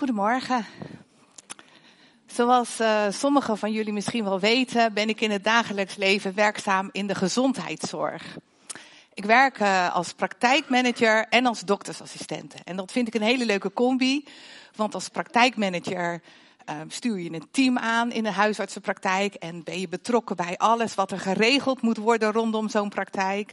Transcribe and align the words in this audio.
Goedemorgen. 0.00 0.66
Zoals 2.26 2.80
uh, 2.80 3.06
sommigen 3.10 3.58
van 3.58 3.72
jullie 3.72 3.92
misschien 3.92 4.24
wel 4.24 4.40
weten, 4.40 4.94
ben 4.94 5.08
ik 5.08 5.20
in 5.20 5.30
het 5.30 5.44
dagelijks 5.44 5.96
leven 5.96 6.34
werkzaam 6.34 6.88
in 6.92 7.06
de 7.06 7.14
gezondheidszorg. 7.14 8.36
Ik 9.14 9.24
werk 9.24 9.60
uh, 9.60 9.94
als 9.94 10.12
praktijkmanager 10.12 11.26
en 11.28 11.46
als 11.46 11.60
doktersassistente. 11.60 12.56
En 12.64 12.76
dat 12.76 12.92
vind 12.92 13.06
ik 13.08 13.14
een 13.14 13.22
hele 13.22 13.44
leuke 13.44 13.72
combi, 13.72 14.24
want 14.76 14.94
als 14.94 15.08
praktijkmanager 15.08 16.22
uh, 16.68 16.76
stuur 16.88 17.18
je 17.18 17.32
een 17.32 17.48
team 17.50 17.78
aan 17.78 18.12
in 18.12 18.22
de 18.22 18.32
huisartsenpraktijk 18.32 19.34
en 19.34 19.64
ben 19.64 19.80
je 19.80 19.88
betrokken 19.88 20.36
bij 20.36 20.56
alles 20.56 20.94
wat 20.94 21.10
er 21.10 21.20
geregeld 21.20 21.82
moet 21.82 21.96
worden 21.96 22.32
rondom 22.32 22.68
zo'n 22.68 22.88
praktijk. 22.88 23.52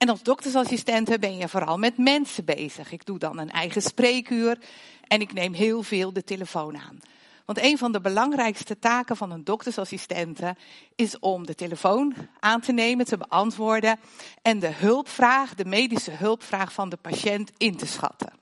En 0.00 0.08
als 0.08 0.22
doktersassistente 0.22 1.18
ben 1.18 1.36
je 1.36 1.48
vooral 1.48 1.78
met 1.78 1.98
mensen 1.98 2.44
bezig. 2.44 2.92
Ik 2.92 3.04
doe 3.04 3.18
dan 3.18 3.38
een 3.38 3.50
eigen 3.50 3.82
spreekuur 3.82 4.58
en 5.06 5.20
ik 5.20 5.32
neem 5.32 5.52
heel 5.52 5.82
veel 5.82 6.12
de 6.12 6.24
telefoon 6.24 6.76
aan. 6.76 6.98
Want 7.44 7.62
een 7.62 7.78
van 7.78 7.92
de 7.92 8.00
belangrijkste 8.00 8.78
taken 8.78 9.16
van 9.16 9.30
een 9.30 9.44
doktersassistente 9.44 10.56
is 10.94 11.18
om 11.18 11.46
de 11.46 11.54
telefoon 11.54 12.14
aan 12.38 12.60
te 12.60 12.72
nemen, 12.72 13.06
te 13.06 13.16
beantwoorden 13.16 13.98
en 14.42 14.58
de 14.58 14.70
hulpvraag, 14.72 15.54
de 15.54 15.64
medische 15.64 16.10
hulpvraag 16.10 16.72
van 16.72 16.88
de 16.88 16.96
patiënt 16.96 17.52
in 17.56 17.76
te 17.76 17.86
schatten. 17.86 18.32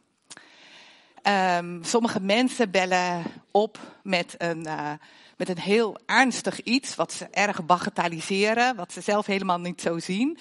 Um, 1.22 1.84
sommige 1.84 2.20
mensen 2.20 2.70
bellen 2.70 3.22
op 3.50 3.78
met 4.02 4.34
een, 4.38 4.66
uh, 4.66 4.92
met 5.36 5.48
een 5.48 5.58
heel 5.58 5.98
ernstig 6.06 6.62
iets, 6.62 6.94
wat 6.94 7.12
ze 7.12 7.27
erg 7.30 7.64
bagatelliseren, 7.66 8.77
wat 8.77 8.92
ze 8.92 9.00
zelf 9.00 9.27
helemaal 9.27 9.60
niet 9.60 9.80
zo 9.80 9.98
zien. 9.98 10.38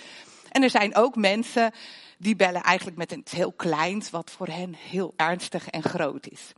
En 0.58 0.64
er 0.64 0.70
zijn 0.70 0.96
ook 0.96 1.16
mensen 1.16 1.72
die 2.18 2.36
bellen 2.36 2.62
eigenlijk 2.62 2.98
met 2.98 3.12
iets 3.12 3.32
heel 3.32 3.52
kleins, 3.52 4.10
wat 4.10 4.32
voor 4.32 4.48
hen 4.48 4.74
heel 4.74 5.14
ernstig 5.16 5.70
en 5.70 5.84
groot 5.84 6.28
is. 6.28 6.54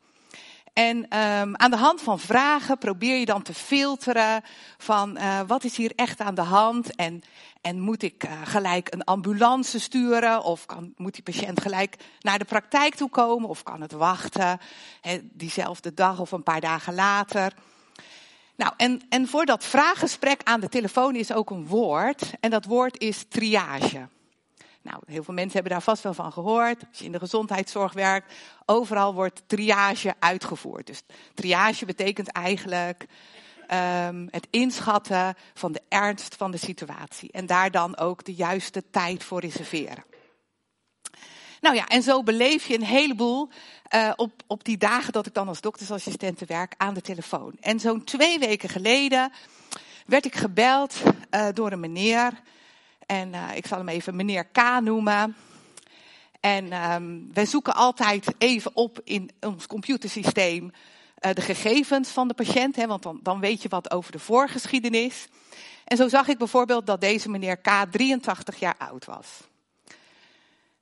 En 0.74 0.98
um, 0.98 1.56
aan 1.58 1.72
de 1.72 1.78
hand 1.78 2.02
van 2.02 2.20
vragen 2.20 2.78
probeer 2.78 3.20
je 3.20 3.26
dan 3.26 3.42
te 3.42 3.54
filteren 3.54 4.44
van 4.78 5.18
uh, 5.18 5.40
wat 5.48 5.64
is 5.64 5.78
hier 5.78 5.92
echt 5.96 6.20
aan 6.20 6.36
de 6.36 6.42
hand 6.42 6.96
en, 6.96 7.22
en 7.62 7.80
moet 7.80 8.04
ik 8.04 8.24
uh, 8.24 8.32
gelijk 8.44 8.94
een 8.94 9.04
ambulance 9.04 9.80
sturen 9.80 10.44
of 10.44 10.66
kan, 10.66 10.94
moet 10.98 11.14
die 11.14 11.24
patiënt 11.24 11.62
gelijk 11.62 11.96
naar 12.20 12.40
de 12.40 12.46
praktijk 12.46 12.96
toe 12.96 13.10
komen 13.10 13.50
of 13.50 13.64
kan 13.64 13.82
het 13.82 13.92
wachten 13.92 14.60
diezelfde 15.22 15.94
dag 15.94 16.20
of 16.20 16.32
een 16.32 16.44
paar 16.44 16.62
dagen 16.62 16.94
later. 16.94 17.54
Nou, 18.60 18.74
en, 18.78 19.02
en 19.10 19.28
voor 19.28 19.46
dat 19.46 19.64
vraaggesprek 19.64 20.42
aan 20.44 20.60
de 20.60 20.70
telefoon 20.70 21.16
is 21.16 21.34
ook 21.34 21.50
een 21.50 21.68
woord 21.68 22.34
en 22.40 22.50
dat 22.50 22.66
woord 22.66 23.02
is 23.02 23.26
triage. 23.30 24.08
Nou, 24.82 25.02
heel 25.06 25.24
veel 25.24 25.34
mensen 25.34 25.54
hebben 25.54 25.72
daar 25.72 25.82
vast 25.82 26.04
wel 26.04 26.14
van 26.14 26.32
gehoord. 26.32 26.84
Als 26.90 27.00
je 27.00 27.06
in 27.06 27.12
de 27.12 27.20
gezondheidszorg 27.20 27.94
werkt, 27.94 28.34
overal 28.66 29.14
wordt 29.14 29.44
triage 29.48 30.14
uitgevoerd. 30.20 30.88
Dus 30.88 31.02
triage 31.34 31.86
betekent 31.86 32.28
eigenlijk 32.32 33.06
um, 34.08 34.28
het 34.32 34.48
inschatten 34.50 35.36
van 35.54 35.72
de 35.72 35.82
ernst 35.90 36.36
van 36.36 36.52
de 36.52 36.58
situatie. 36.58 37.32
En 37.32 37.46
daar 37.46 37.72
dan 37.72 37.98
ook 37.98 38.26
de 38.26 38.34
juiste 38.34 38.84
tijd 38.92 39.24
voor 39.24 39.40
reserveren. 39.40 40.04
Nou 41.62 41.76
ja, 41.76 41.88
en 41.88 42.04
zo 42.04 42.24
beleef 42.24 42.68
je 42.68 42.74
een 42.74 42.84
heleboel 42.84 43.50
uh, 43.96 44.12
op, 44.16 44.32
op 44.48 44.64
die 44.64 44.78
dagen 44.78 45.14
dat 45.14 45.26
ik 45.26 45.34
dan 45.34 45.48
als 45.48 45.62
doktersassistente 45.62 46.46
werk 46.46 46.74
aan 46.78 46.94
de 46.94 47.02
telefoon. 47.02 47.54
En 47.60 47.80
zo'n 47.80 48.04
twee 48.04 48.40
weken 48.40 48.70
geleden 48.70 49.32
werd 50.06 50.26
ik 50.26 50.36
gebeld 50.36 50.96
uh, 51.32 51.48
door 51.54 51.72
een 51.72 51.80
meneer 51.80 52.32
en 53.06 53.34
uh, 53.34 53.56
ik 53.56 53.68
zal 53.68 53.78
hem 53.78 53.90
even 53.90 54.16
meneer 54.16 54.46
K 54.46 54.80
noemen. 54.82 55.36
En 56.40 56.92
um, 56.92 57.30
wij 57.34 57.46
zoeken 57.46 57.76
altijd 57.76 58.34
even 58.38 58.76
op 58.76 59.02
in 59.04 59.30
ons 59.40 59.68
computersysteem 59.68 60.72
de 61.34 61.42
gegevens 61.42 62.10
van 62.10 62.28
de 62.28 62.34
patiënt, 62.34 62.76
hè, 62.76 62.88
want 62.88 63.04
dan, 63.04 63.20
dan 63.24 63.40
weet 63.40 63.62
je 63.62 63.70
wat 63.70 63.92
over 63.92 64.12
de 64.12 64.20
voorgeschiedenis. 64.20 65.28
En 65.86 65.98
zo 65.98 66.08
zag 66.08 66.28
ik 66.28 66.38
bijvoorbeeld 66.38 66.86
dat 66.86 67.02
deze 67.02 67.30
meneer 67.30 67.58
K 67.58 67.86
83 67.92 68.60
jaar 68.60 68.76
oud 68.78 69.06
was. 69.06 69.28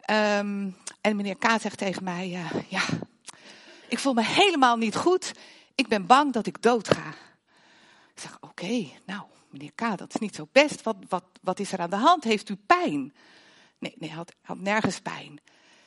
Um, 0.09 0.75
en 1.01 1.15
meneer 1.15 1.37
K 1.37 1.47
zegt 1.61 1.77
tegen 1.77 2.03
mij, 2.03 2.29
uh, 2.29 2.61
ja, 2.67 2.83
ik 3.87 3.99
voel 3.99 4.13
me 4.13 4.23
helemaal 4.23 4.77
niet 4.77 4.95
goed. 4.95 5.31
Ik 5.75 5.87
ben 5.87 6.05
bang 6.05 6.33
dat 6.33 6.45
ik 6.45 6.61
dood 6.61 6.87
ga. 6.93 7.07
Ik 8.13 8.21
zeg, 8.21 8.37
oké, 8.41 8.87
nou, 9.05 9.21
meneer 9.49 9.71
K, 9.75 9.97
dat 9.97 10.13
is 10.13 10.19
niet 10.19 10.35
zo 10.35 10.47
best. 10.51 10.83
Wat, 10.83 10.95
wat, 11.09 11.23
wat 11.41 11.59
is 11.59 11.71
er 11.71 11.79
aan 11.79 11.89
de 11.89 11.95
hand? 11.95 12.23
Heeft 12.23 12.49
u 12.49 12.55
pijn? 12.55 13.13
Nee, 13.79 13.95
nee, 13.97 14.09
hij 14.09 14.17
had, 14.17 14.33
had 14.41 14.59
nergens 14.59 14.99
pijn. 14.99 15.39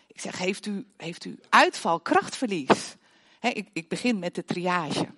Ik 0.06 0.20
zeg, 0.20 0.38
heeft 0.38 0.66
u, 0.66 0.86
heeft 0.96 1.24
u 1.24 1.38
uitval, 1.48 2.00
krachtverlies? 2.00 2.96
ik, 3.40 3.68
ik 3.72 3.88
begin 3.88 4.18
met 4.18 4.34
de 4.34 4.44
triage. 4.44 5.08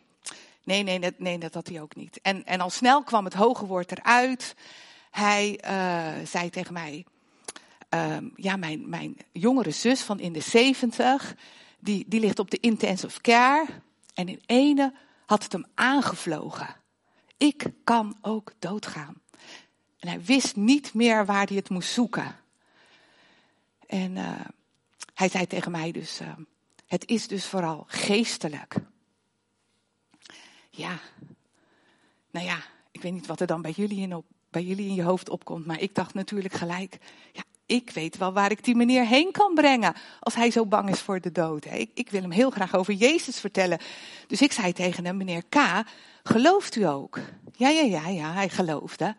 Nee, 0.65 0.83
nee, 0.83 1.13
nee, 1.17 1.39
dat 1.39 1.55
had 1.55 1.69
hij 1.69 1.81
ook 1.81 1.95
niet. 1.95 2.21
En, 2.21 2.45
en 2.45 2.61
al 2.61 2.71
snel 2.71 3.03
kwam 3.03 3.25
het 3.25 3.35
hoge 3.35 3.67
woord 3.67 3.91
eruit. 3.91 4.55
Hij 5.11 5.61
uh, 5.65 6.27
zei 6.27 6.51
tegen 6.51 6.73
mij, 6.73 7.05
uh, 7.95 8.17
ja, 8.35 8.57
mijn, 8.57 8.89
mijn 8.89 9.17
jongere 9.33 9.71
zus 9.71 10.03
van 10.03 10.21
in 10.21 10.33
de 10.33 10.41
zeventig, 10.41 11.35
die, 11.79 12.05
die 12.09 12.21
ligt 12.21 12.39
op 12.39 12.51
de 12.51 12.61
intensive 12.61 13.21
care. 13.21 13.67
En 14.15 14.29
in 14.29 14.41
ene 14.47 14.95
had 15.27 15.43
het 15.43 15.53
hem 15.53 15.67
aangevlogen 15.75 16.81
ik 17.43 17.67
kan 17.85 18.17
ook 18.21 18.53
doodgaan. 18.59 19.21
En 19.99 20.09
hij 20.09 20.23
wist 20.23 20.57
niet 20.57 20.95
meer 20.95 21.27
waar 21.27 21.47
hij 21.47 21.57
het 21.57 21.71
moest 21.71 21.93
zoeken. 21.93 22.37
En 23.87 24.17
uh, 24.17 24.41
hij 25.15 25.29
zei 25.29 25.47
tegen 25.47 25.71
mij 25.71 25.93
dus, 25.93 26.21
uh, 26.21 26.33
het 26.87 27.09
is 27.09 27.29
dus 27.29 27.47
vooral 27.47 27.85
geestelijk. 27.87 28.75
Ja, 30.71 30.99
nou 32.31 32.47
ja, 32.47 32.59
ik 32.91 33.03
weet 33.03 33.13
niet 33.13 33.27
wat 33.27 33.41
er 33.41 33.47
dan 33.47 33.63
bij 33.63 33.71
jullie 33.71 34.01
in, 34.01 34.15
op, 34.15 34.27
bij 34.51 34.63
jullie 34.63 34.89
in 34.89 34.95
je 34.95 35.03
hoofd 35.03 35.29
opkomt, 35.29 35.67
maar 35.67 35.81
ik 35.81 35.95
dacht 35.95 36.15
natuurlijk 36.15 36.55
gelijk, 36.55 36.99
ja, 37.33 37.43
ik 37.73 37.91
weet 37.91 38.17
wel 38.17 38.33
waar 38.33 38.51
ik 38.51 38.65
die 38.65 38.75
meneer 38.75 39.07
heen 39.07 39.33
kan 39.33 39.55
brengen 39.55 39.95
als 40.21 40.35
hij 40.35 40.51
zo 40.51 40.67
bang 40.67 40.91
is 40.91 41.01
voor 41.01 41.21
de 41.21 41.33
dood. 41.33 41.65
Ik, 41.65 41.91
ik 41.95 42.11
wil 42.11 42.21
hem 42.21 42.31
heel 42.31 42.51
graag 42.51 42.75
over 42.75 42.95
Jezus 42.95 43.41
vertellen. 43.41 43.79
Dus 44.27 44.43
ik 44.43 44.53
zei 44.53 44.73
tegen 44.73 45.05
hem, 45.05 45.17
meneer 45.17 45.43
K, 45.49 45.57
gelooft 46.23 46.77
u 46.77 46.83
ook? 46.83 47.19
Ja, 47.57 47.69
ja, 47.69 47.83
ja, 47.83 48.09
ja, 48.09 48.33
hij 48.33 48.49
geloofde. 48.49 49.17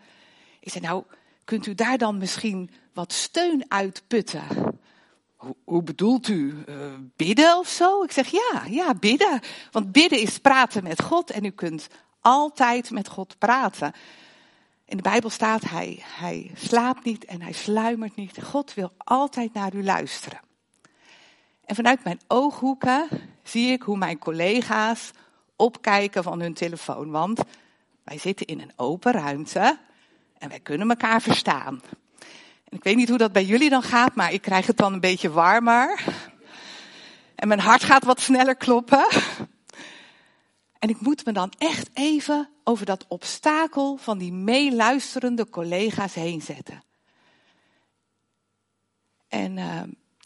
Ik 0.60 0.72
zei, 0.72 0.86
nou, 0.86 1.04
kunt 1.44 1.66
u 1.66 1.76
daar 1.76 1.98
dan 1.98 2.18
misschien 2.18 2.70
wat 2.94 3.14
steun 3.14 3.66
uitputten? 3.68 4.44
Hoe, 5.64 5.84
bedoelt 5.84 6.28
u? 6.28 6.64
Uh, 6.70 6.76
bidden 7.16 7.58
of 7.58 7.68
zo? 7.68 8.04
Ik 8.04 8.12
zeg, 8.12 8.28
ja, 8.28 8.64
ja, 8.70 8.94
bidden. 8.94 9.40
Want 9.72 9.92
bidden 9.92 10.20
is 10.20 10.38
praten 10.38 10.84
met 10.84 11.02
God 11.02 11.32
en 11.32 11.46
u 11.46 11.50
kunt 11.50 11.88
altijd 12.22 12.92
met 12.92 13.08
God 13.08 13.38
praten. 13.38 13.94
In 14.86 14.98
de 14.98 15.04
Bijbel 15.04 15.30
staat 15.30 15.64
hij, 15.64 16.04
hij 16.06 16.52
slaapt 16.56 17.04
niet 17.04 17.26
en 17.26 17.42
hij 17.42 17.52
sluimert 17.52 18.16
niet. 18.16 18.44
God 18.44 18.74
wil 18.74 18.92
altijd 18.98 19.54
naar 19.54 19.74
u 19.74 19.84
luisteren. 19.84 20.40
En 21.66 21.76
vanuit 21.76 22.04
mijn 22.04 22.20
ooghoeken 22.28 23.08
zie 23.44 23.72
ik 23.72 23.82
hoe 23.82 23.98
mijn 23.98 24.20
collega's 24.20 25.12
opkijken 25.56 26.24
van 26.24 26.40
hun 26.40 26.54
telefoon. 26.54 27.12
Want 27.12 27.42
wij 28.04 28.18
zitten 28.18 28.46
in 28.46 28.60
een 28.60 28.74
open 28.76 29.12
ruimte 29.12 29.78
en 30.38 30.50
wij 30.50 30.60
kunnen 30.60 30.90
elkaar 30.90 31.22
verstaan. 31.22 31.82
En 32.64 32.78
ik 32.78 32.84
weet 32.84 32.96
niet 32.96 33.10
hoe 33.10 33.18
dat 33.18 33.32
bij 33.32 33.46
jullie 33.46 33.70
dan 33.70 33.84
gaat, 33.84 34.16
maar 34.16 34.34
ik 34.34 34.42
krijg 34.42 34.68
het 34.68 34.78
dan 34.78 34.94
een 34.94 35.00
beetje 35.00 35.32
warmer. 35.32 36.04
En 37.36 37.48
mijn 37.48 37.60
hart 37.60 37.84
gaat 37.84 38.04
wat 38.04 38.20
sneller 38.20 38.56
kloppen. 38.56 39.06
En 40.84 40.90
ik 40.90 41.00
moet 41.00 41.26
me 41.26 41.32
dan 41.32 41.54
echt 41.58 41.90
even 41.94 42.50
over 42.64 42.86
dat 42.86 43.06
obstakel 43.08 43.98
van 43.98 44.18
die 44.18 44.34
meeluisterende 44.34 45.50
collega's 45.50 46.14
heen 46.14 46.42
zetten. 46.42 46.84
En 49.28 49.58
uh, 49.58 49.82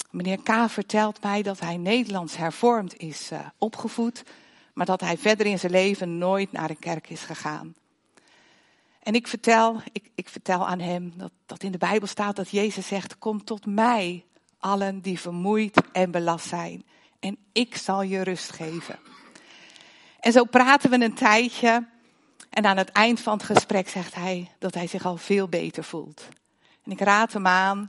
meneer 0.09 0.41
K. 0.41 0.69
vertelt 0.69 1.23
mij 1.23 1.41
dat 1.41 1.59
hij 1.59 1.78
Nederlands 1.78 2.38
hervormd 2.38 2.97
is 2.97 3.31
uh, 3.31 3.40
opgevoed, 3.57 4.24
maar 4.74 4.86
dat 4.86 5.01
hij 5.01 5.18
verder 5.18 5.45
in 5.45 5.59
zijn 5.59 5.71
leven 5.71 6.18
nooit 6.18 6.51
naar 6.51 6.69
een 6.69 6.80
kerk 6.80 7.10
is 7.10 7.21
gegaan. 7.21 7.75
En 9.03 9.13
ik 9.13 9.27
vertel, 9.27 9.81
ik, 9.92 10.12
ik 10.15 10.30
vertel 10.30 10.68
aan 10.68 10.80
hem 10.80 11.13
dat, 11.18 11.31
dat 11.45 11.63
in 11.63 11.71
de 11.71 11.77
Bijbel 11.77 12.07
staat 12.07 12.36
dat 12.36 12.50
Jezus 12.50 12.88
zegt: 12.88 13.18
Kom 13.18 13.44
tot 13.44 13.65
mij, 13.65 14.25
allen 14.60 15.01
die 15.01 15.19
vermoeid 15.19 15.81
en 15.92 16.12
belast 16.12 16.48
zijn, 16.48 16.86
en 17.19 17.38
ik 17.51 17.75
zal 17.75 18.01
je 18.01 18.21
rust 18.21 18.51
geven. 18.51 19.00
En 20.27 20.33
zo 20.33 20.44
praten 20.44 20.89
we 20.89 21.03
een 21.03 21.13
tijdje. 21.13 21.88
En 22.50 22.65
aan 22.65 22.77
het 22.77 22.89
eind 22.89 23.19
van 23.19 23.33
het 23.33 23.44
gesprek 23.44 23.89
zegt 23.89 24.15
hij 24.15 24.51
dat 24.59 24.74
hij 24.74 24.88
zich 24.88 25.06
al 25.06 25.18
veel 25.18 25.47
beter 25.47 25.83
voelt. 25.83 26.27
En 26.83 26.91
ik 26.91 27.00
raad 27.00 27.33
hem 27.33 27.47
aan 27.47 27.88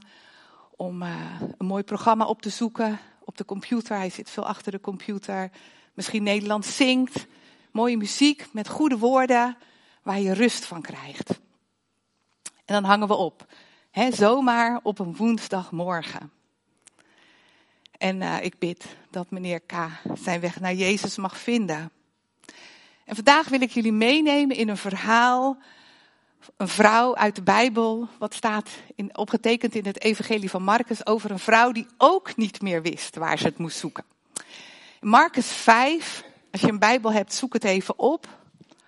om 0.75 1.01
uh, 1.01 1.41
een 1.57 1.65
mooi 1.65 1.83
programma 1.83 2.25
op 2.25 2.41
te 2.41 2.49
zoeken 2.49 2.99
op 3.23 3.37
de 3.37 3.45
computer. 3.45 3.97
Hij 3.97 4.09
zit 4.09 4.29
veel 4.29 4.45
achter 4.45 4.71
de 4.71 4.79
computer. 4.79 5.51
Misschien 5.93 6.23
Nederlands 6.23 6.75
zingt. 6.75 7.25
Mooie 7.71 7.97
muziek 7.97 8.47
met 8.51 8.67
goede 8.67 8.97
woorden 8.97 9.57
waar 10.03 10.19
je 10.19 10.33
rust 10.33 10.65
van 10.65 10.81
krijgt. 10.81 11.29
En 12.65 12.73
dan 12.73 12.83
hangen 12.83 13.07
we 13.07 13.15
op. 13.15 13.45
Zomaar 14.09 14.79
op 14.83 14.99
een 14.99 15.15
woensdagmorgen. 15.15 16.31
En 17.97 18.21
uh, 18.21 18.43
ik 18.43 18.59
bid 18.59 18.85
dat 19.09 19.31
meneer 19.31 19.59
K. 19.59 19.73
zijn 20.13 20.39
weg 20.39 20.59
naar 20.59 20.73
Jezus 20.73 21.17
mag 21.17 21.37
vinden. 21.37 21.91
En 23.09 23.15
vandaag 23.15 23.47
wil 23.47 23.61
ik 23.61 23.71
jullie 23.71 23.91
meenemen 23.91 24.55
in 24.55 24.69
een 24.69 24.77
verhaal. 24.77 25.57
Een 26.57 26.67
vrouw 26.67 27.15
uit 27.15 27.35
de 27.35 27.41
Bijbel, 27.41 28.07
wat 28.19 28.33
staat 28.33 28.69
in, 28.95 29.17
opgetekend 29.17 29.75
in 29.75 29.85
het 29.85 30.01
Evangelie 30.01 30.49
van 30.49 30.63
Marcus, 30.63 31.05
over 31.05 31.31
een 31.31 31.39
vrouw 31.39 31.71
die 31.71 31.87
ook 31.97 32.35
niet 32.35 32.61
meer 32.61 32.81
wist 32.81 33.15
waar 33.15 33.37
ze 33.37 33.45
het 33.45 33.57
moest 33.57 33.77
zoeken. 33.77 34.03
Marcus 34.99 35.47
5, 35.51 36.23
als 36.51 36.61
je 36.61 36.67
een 36.67 36.79
Bijbel 36.79 37.11
hebt, 37.11 37.33
zoek 37.33 37.53
het 37.53 37.63
even 37.63 37.99
op. 37.99 38.27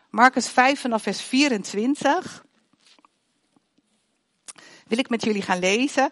Marcus 0.10 0.50
5 0.50 0.80
vanaf 0.80 1.02
vers 1.02 1.22
24. 1.22 2.46
Wil 4.88 4.98
ik 4.98 5.10
met 5.10 5.24
jullie 5.24 5.42
gaan 5.42 5.60
lezen. 5.60 6.10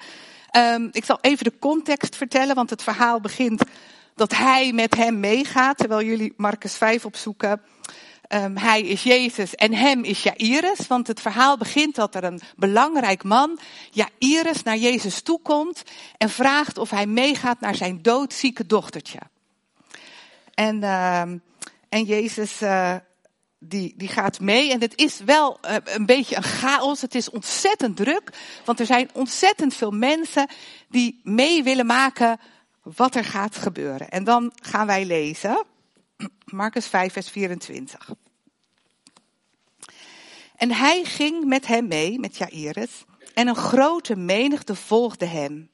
Um, 0.57 0.89
ik 0.91 1.05
zal 1.05 1.17
even 1.21 1.43
de 1.43 1.59
context 1.59 2.15
vertellen, 2.15 2.55
want 2.55 2.69
het 2.69 2.83
verhaal 2.83 3.21
begint 3.21 3.63
dat 4.19 4.35
hij 4.35 4.71
met 4.73 4.95
hem 4.95 5.19
meegaat, 5.19 5.77
terwijl 5.77 6.07
jullie 6.07 6.33
Marcus 6.37 6.75
5 6.75 7.05
opzoeken. 7.05 7.61
Um, 8.33 8.57
hij 8.57 8.81
is 8.81 9.03
Jezus 9.03 9.55
en 9.55 9.73
hem 9.73 10.03
is 10.03 10.23
Jairus, 10.23 10.87
want 10.87 11.07
het 11.07 11.21
verhaal 11.21 11.57
begint 11.57 11.95
dat 11.95 12.15
er 12.15 12.23
een 12.23 12.41
belangrijk 12.55 13.23
man, 13.23 13.59
Jairus, 13.91 14.63
naar 14.63 14.77
Jezus 14.77 15.21
toekomt 15.21 15.83
en 16.17 16.29
vraagt 16.29 16.77
of 16.77 16.89
hij 16.89 17.05
meegaat 17.05 17.59
naar 17.59 17.75
zijn 17.75 18.01
doodzieke 18.01 18.65
dochtertje. 18.65 19.19
En, 20.53 20.81
uh, 20.81 21.21
en 21.89 22.03
Jezus 22.05 22.61
uh, 22.61 22.95
die, 23.59 23.93
die 23.97 24.07
gaat 24.07 24.39
mee. 24.39 24.71
En 24.71 24.81
het 24.81 24.97
is 24.97 25.19
wel 25.19 25.59
uh, 25.65 25.75
een 25.83 26.05
beetje 26.05 26.35
een 26.35 26.43
chaos. 26.43 27.01
Het 27.01 27.15
is 27.15 27.29
ontzettend 27.29 27.95
druk. 27.95 28.31
Want 28.65 28.79
er 28.79 28.85
zijn 28.85 29.09
ontzettend 29.13 29.73
veel 29.73 29.91
mensen 29.91 30.47
die 30.89 31.19
mee 31.23 31.63
willen 31.63 31.85
maken 31.85 32.39
wat 32.95 33.15
er 33.15 33.25
gaat 33.25 33.55
gebeuren. 33.55 34.09
En 34.09 34.23
dan 34.23 34.51
gaan 34.61 34.87
wij 34.87 35.05
lezen. 35.05 35.65
Marcus 36.45 36.87
5, 36.87 37.13
vers 37.13 37.29
24. 37.29 38.09
En 40.55 40.71
hij 40.71 41.03
ging 41.03 41.45
met 41.45 41.67
hem 41.67 41.87
mee, 41.87 42.19
met 42.19 42.37
Jairus. 42.37 43.05
En 43.33 43.47
een 43.47 43.55
grote 43.55 44.15
menigte 44.15 44.75
volgde 44.75 45.25
hem. 45.25 45.69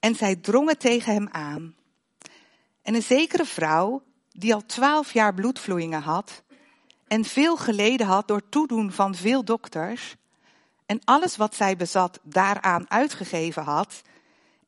En 0.00 0.14
zij 0.14 0.36
drongen 0.36 0.78
tegen 0.78 1.12
hem 1.12 1.28
aan. 1.32 1.74
En 2.82 2.94
een 2.94 3.02
zekere 3.02 3.44
vrouw, 3.44 4.02
die 4.32 4.54
al 4.54 4.66
twaalf 4.66 5.12
jaar 5.12 5.34
bloedvloeien 5.34 5.92
had, 5.92 6.42
en 7.06 7.24
veel 7.24 7.56
geleden 7.56 8.06
had 8.06 8.28
door 8.28 8.48
toedoen 8.48 8.92
van 8.92 9.14
veel 9.14 9.44
dokters, 9.44 10.16
en 10.86 11.00
alles 11.04 11.36
wat 11.36 11.54
zij 11.54 11.76
bezat 11.76 12.18
daaraan 12.22 12.90
uitgegeven 12.90 13.62
had, 13.62 14.02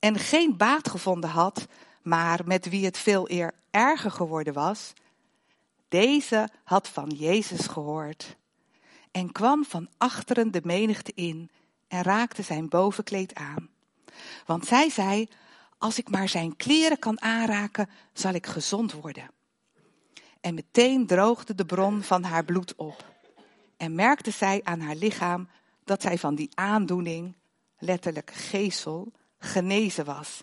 en 0.00 0.18
geen 0.18 0.56
baat 0.56 0.88
gevonden 0.88 1.30
had, 1.30 1.66
maar 2.02 2.40
met 2.44 2.68
wie 2.68 2.84
het 2.84 2.98
veel 2.98 3.30
eer 3.30 3.54
erger 3.70 4.10
geworden 4.10 4.52
was, 4.52 4.92
deze 5.88 6.48
had 6.64 6.88
van 6.88 7.08
Jezus 7.08 7.66
gehoord 7.66 8.36
en 9.10 9.32
kwam 9.32 9.64
van 9.64 9.88
achteren 9.98 10.50
de 10.50 10.60
menigte 10.64 11.12
in 11.14 11.50
en 11.88 12.02
raakte 12.02 12.42
zijn 12.42 12.68
bovenkleed 12.68 13.34
aan. 13.34 13.68
Want 14.46 14.66
zij 14.66 14.90
zei, 14.90 15.28
als 15.78 15.98
ik 15.98 16.10
maar 16.10 16.28
zijn 16.28 16.56
kleren 16.56 16.98
kan 16.98 17.20
aanraken, 17.22 17.88
zal 18.12 18.32
ik 18.32 18.46
gezond 18.46 18.92
worden. 18.92 19.30
En 20.40 20.54
meteen 20.54 21.06
droogde 21.06 21.54
de 21.54 21.64
bron 21.64 22.02
van 22.02 22.22
haar 22.22 22.44
bloed 22.44 22.74
op. 22.74 23.04
En 23.76 23.94
merkte 23.94 24.30
zij 24.30 24.60
aan 24.64 24.80
haar 24.80 24.96
lichaam 24.96 25.48
dat 25.84 26.02
zij 26.02 26.18
van 26.18 26.34
die 26.34 26.50
aandoening, 26.54 27.36
letterlijk 27.78 28.30
geesel, 28.30 29.12
genezen 29.40 30.04
was. 30.04 30.42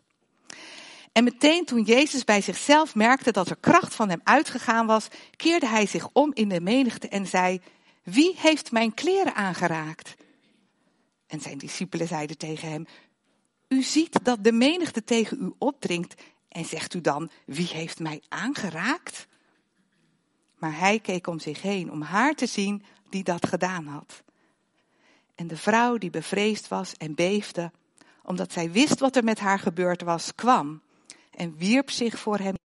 En 1.12 1.24
meteen 1.24 1.66
toen 1.66 1.82
Jezus 1.82 2.24
bij 2.24 2.42
zichzelf 2.42 2.96
merkte 2.96 3.32
dat 3.32 3.50
er 3.50 3.56
kracht 3.56 3.96
van 3.96 4.10
hem 4.10 4.22
uitgegaan 4.24 4.86
was, 4.86 5.08
keerde 5.36 5.68
hij 5.68 5.86
zich 5.86 6.10
om 6.14 6.32
in 6.34 6.50
de 6.50 6.62
menigte 6.62 7.08
en 7.08 7.28
zei: 7.28 7.62
Wie 8.04 8.34
heeft 8.38 8.72
mijn 8.72 8.94
kleren 8.94 9.36
aangeraakt? 9.36 10.16
En 11.28 11.42
zijn 11.42 11.58
discipelen 11.58 12.08
zeiden 12.08 12.38
tegen 12.38 12.70
hem: 12.70 12.86
U 13.68 13.82
ziet 13.82 14.26
dat 14.26 14.44
de 14.44 14.52
menigte 14.52 15.04
tegen 15.04 15.42
u 15.42 15.54
opdringt 15.58 16.22
en 16.50 16.66
zegt 16.66 16.94
u 16.94 17.02
dan: 17.02 17.30
Wie 17.46 17.68
heeft 17.68 18.00
mij 18.00 18.22
aangeraakt? 18.28 19.28
Maar 20.58 20.80
hij 20.80 21.00
keek 21.00 21.28
om 21.28 21.40
zich 21.40 21.62
heen 21.62 21.92
om 21.92 22.02
haar 22.02 22.34
te 22.34 22.46
zien 22.46 22.84
die 23.10 23.24
dat 23.24 23.48
gedaan 23.48 23.86
had. 23.86 24.24
En 25.36 25.48
de 25.48 25.58
vrouw 25.58 25.98
die 25.98 26.10
bevreesd 26.10 26.68
was 26.68 26.94
en 26.94 27.16
beefde, 27.16 27.72
omdat 28.28 28.52
zij 28.52 28.72
wist 28.72 29.00
wat 29.00 29.16
er 29.16 29.24
met 29.24 29.40
haar 29.40 29.60
gebeurd 29.60 30.02
was, 30.02 30.36
kwam 30.36 30.82
en 31.32 31.58
wierp 31.58 31.90
zich 31.90 32.20
voor 32.20 32.38
hem 32.38 32.56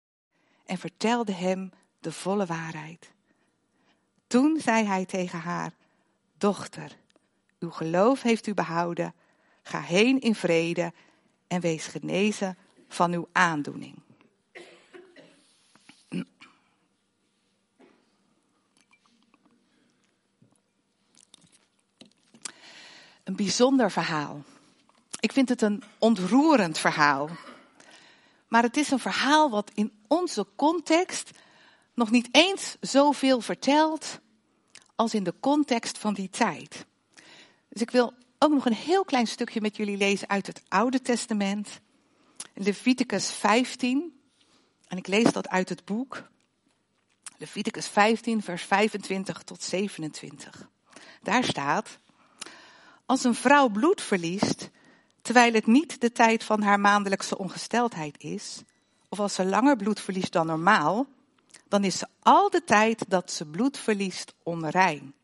en 0.67 0.79
vertelde 0.79 1.32
hem 1.32 1.70
de 2.00 2.12
volle 2.12 2.47
waarheid. 2.47 3.12
Toen 4.26 4.61
zei 4.61 4.85
hij 4.85 5.05
tegen 5.05 5.38
haar: 5.38 5.73
Dochter, 6.38 6.97
uw 7.59 7.70
geloof 7.70 8.23
heeft 8.23 8.47
u 8.47 8.55
behouden. 8.55 9.14
Ga 9.62 9.81
heen 9.81 10.20
in 10.20 10.35
vrede 10.35 10.93
en 11.47 11.61
wees 11.61 11.87
genezen 11.87 12.56
van 12.88 13.12
uw 13.12 13.29
aandoening. 13.32 13.94
Een 23.25 23.37
bijzonder 23.37 23.91
verhaal. 23.91 24.43
Ik 25.22 25.32
vind 25.32 25.48
het 25.48 25.62
een 25.62 25.82
ontroerend 25.98 26.78
verhaal. 26.78 27.30
Maar 28.48 28.62
het 28.62 28.76
is 28.76 28.90
een 28.90 28.98
verhaal 28.98 29.50
wat 29.50 29.70
in 29.74 29.92
onze 30.08 30.46
context 30.56 31.30
nog 31.94 32.10
niet 32.10 32.28
eens 32.32 32.76
zoveel 32.80 33.40
vertelt 33.40 34.19
als 34.94 35.14
in 35.14 35.24
de 35.24 35.34
context 35.40 35.98
van 35.98 36.14
die 36.14 36.30
tijd. 36.30 36.86
Dus 37.69 37.82
ik 37.82 37.90
wil 37.90 38.12
ook 38.38 38.52
nog 38.52 38.66
een 38.66 38.74
heel 38.74 39.04
klein 39.04 39.26
stukje 39.26 39.60
met 39.60 39.76
jullie 39.76 39.96
lezen 39.96 40.28
uit 40.28 40.46
het 40.46 40.62
Oude 40.69 41.02
Testament. 41.02 41.80
Leviticus 42.54 43.30
15. 43.30 44.20
En 44.88 44.98
ik 44.98 45.06
lees 45.06 45.32
dat 45.32 45.48
uit 45.48 45.69
het 45.69 45.84
boek. 45.84 46.28
Leviticus 47.36 47.88
15, 47.88 48.42
vers 48.42 48.62
25 48.62 49.42
tot 49.42 49.62
27. 49.62 50.69
Daar 51.22 51.44
staat. 51.44 51.98
Als 53.06 53.24
een 53.24 53.34
vrouw 53.34 53.69
bloed 53.69 54.00
verliest, 54.00 54.70
terwijl 55.22 55.52
het 55.52 55.66
niet 55.66 56.00
de 56.00 56.12
tijd 56.12 56.44
van 56.44 56.62
haar 56.62 56.80
maandelijkse 56.80 57.38
ongesteldheid 57.38 58.22
is, 58.22 58.62
of 59.08 59.20
als 59.20 59.34
ze 59.34 59.44
langer 59.44 59.76
bloed 59.76 60.00
verliest 60.00 60.32
dan 60.32 60.46
normaal, 60.46 61.06
dan 61.69 61.84
is 61.84 61.98
ze 61.98 62.06
al 62.22 62.50
de 62.50 62.64
tijd 62.64 63.05
dat 63.08 63.31
ze 63.31 63.46
bloed 63.46 63.79
verliest 63.79 64.34
onrein. 64.43 65.14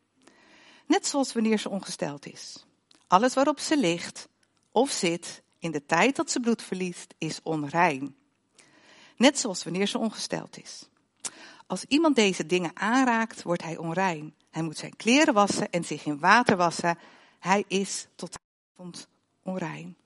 Net 0.85 1.07
zoals 1.07 1.33
wanneer 1.33 1.59
ze 1.59 1.69
ongesteld 1.69 2.25
is. 2.25 2.65
Alles 3.07 3.33
waarop 3.33 3.59
ze 3.59 3.77
ligt 3.77 4.27
of 4.71 4.91
zit 4.91 5.41
in 5.59 5.71
de 5.71 5.85
tijd 5.85 6.15
dat 6.15 6.31
ze 6.31 6.39
bloed 6.39 6.61
verliest, 6.61 7.13
is 7.17 7.39
onrein. 7.43 8.15
Net 9.17 9.39
zoals 9.39 9.63
wanneer 9.63 9.87
ze 9.87 9.97
ongesteld 9.97 10.57
is. 10.57 10.87
Als 11.67 11.85
iemand 11.87 12.15
deze 12.15 12.45
dingen 12.45 12.71
aanraakt, 12.73 13.43
wordt 13.43 13.63
hij 13.63 13.77
onrein. 13.77 14.33
Hij 14.49 14.61
moet 14.61 14.77
zijn 14.77 14.95
kleren 14.95 15.33
wassen 15.33 15.69
en 15.69 15.83
zich 15.83 16.05
in 16.05 16.19
water 16.19 16.57
wassen. 16.57 16.97
Hij 17.39 17.63
is 17.67 18.07
tot 18.15 18.39
avond 18.75 19.07
onrein. 19.49 19.97